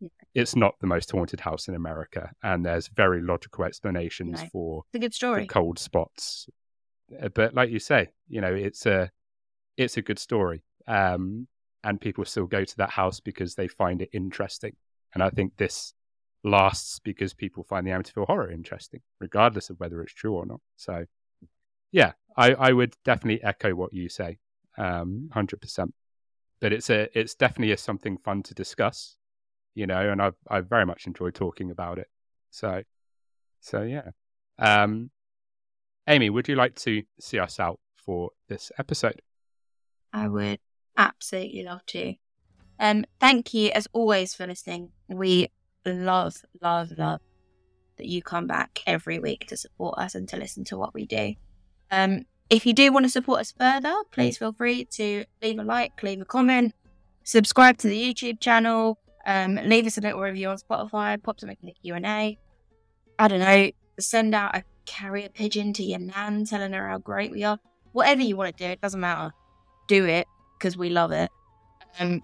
[0.00, 0.08] yeah.
[0.34, 2.30] it's not the most haunted house in America.
[2.42, 4.48] And there's very logical explanations no.
[4.52, 5.46] for it's a good story.
[5.46, 6.48] cold spots.
[7.20, 9.10] Uh, but like you say, you know, it's a
[9.78, 10.62] it's a good story.
[10.86, 11.46] Um,
[11.84, 14.74] and people still go to that house because they find it interesting.
[15.14, 15.94] And I think this
[16.44, 20.60] lasts because people find the Amityville horror interesting, regardless of whether it's true or not.
[20.76, 21.04] So,
[21.92, 24.38] yeah, I, I would definitely echo what you say
[24.76, 25.92] um, 100%.
[26.60, 29.16] But it's a it's definitely a something fun to discuss,
[29.76, 32.08] you know, and I've I've very much enjoyed talking about it.
[32.50, 32.82] So,
[33.60, 34.10] so yeah.
[34.58, 35.12] Um,
[36.08, 39.22] Amy, would you like to see us out for this episode?
[40.12, 40.58] I would
[40.96, 42.14] absolutely love to.
[42.80, 44.90] Um, thank you as always for listening.
[45.08, 45.48] We
[45.84, 47.20] love, love, love
[47.96, 51.04] that you come back every week to support us and to listen to what we
[51.04, 51.34] do.
[51.90, 55.62] Um, if you do want to support us further, please feel free to leave a
[55.62, 56.74] like, leave a comment,
[57.24, 61.58] subscribe to the YouTube channel, um, leave us a little review on Spotify, pop something
[61.62, 62.38] in the Q&A.
[63.18, 63.70] I don't know,
[64.00, 67.58] send out a carrier pigeon to your nan telling her how great we are.
[67.92, 69.34] Whatever you want to do, it doesn't matter.
[69.88, 71.30] Do it because we love it.
[71.98, 72.22] Um,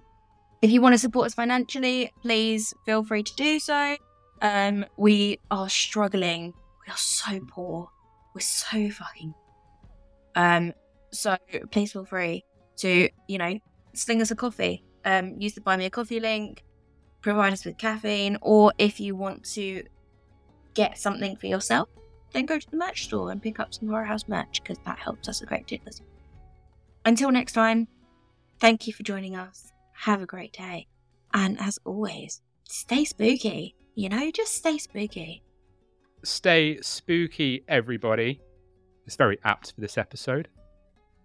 [0.62, 3.96] if you want to support us financially, please feel free to do so.
[4.40, 6.54] Um, we are struggling.
[6.86, 7.90] We are so poor.
[8.34, 9.34] We're so fucking
[10.34, 10.72] um,
[11.12, 11.36] so
[11.70, 12.44] please feel free
[12.78, 13.58] to, you know,
[13.94, 14.84] sling us a coffee.
[15.04, 16.64] Um, use the buy me a coffee link,
[17.20, 19.84] provide us with caffeine, or if you want to
[20.74, 21.88] get something for yourself,
[22.32, 24.98] then go to the merch store and pick up some Horror House merch because that
[24.98, 25.80] helps us a great deal.
[27.04, 27.88] Until next time,
[28.60, 29.72] thank you for joining us.
[29.92, 30.86] Have a great day.
[31.32, 33.74] And as always, stay spooky.
[33.94, 35.42] You know, just stay spooky.
[36.24, 38.40] Stay spooky, everybody.
[39.06, 40.48] It's very apt for this episode.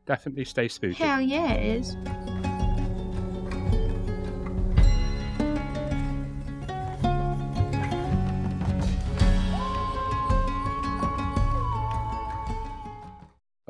[0.06, 0.95] Definitely stay spooky.
[0.95, 1.95] Hell yeah, it is.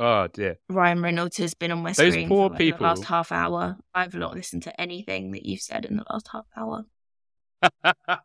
[0.02, 0.58] Oh dear.
[0.70, 2.78] Ryan Reynolds has been on my Those screen poor for people.
[2.80, 3.76] the last half hour.
[3.94, 6.86] I've not listened to anything that you've said in the last half hour.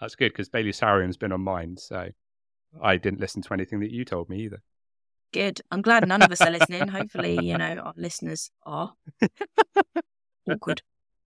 [0.00, 2.08] That's good because Bailey Sarian's been on mine, so
[2.82, 4.62] I didn't listen to anything that you told me either.
[5.34, 5.60] Good.
[5.70, 6.88] I'm glad none of us are listening.
[6.88, 8.94] Hopefully, you know, our listeners are.
[10.50, 10.80] Awkward.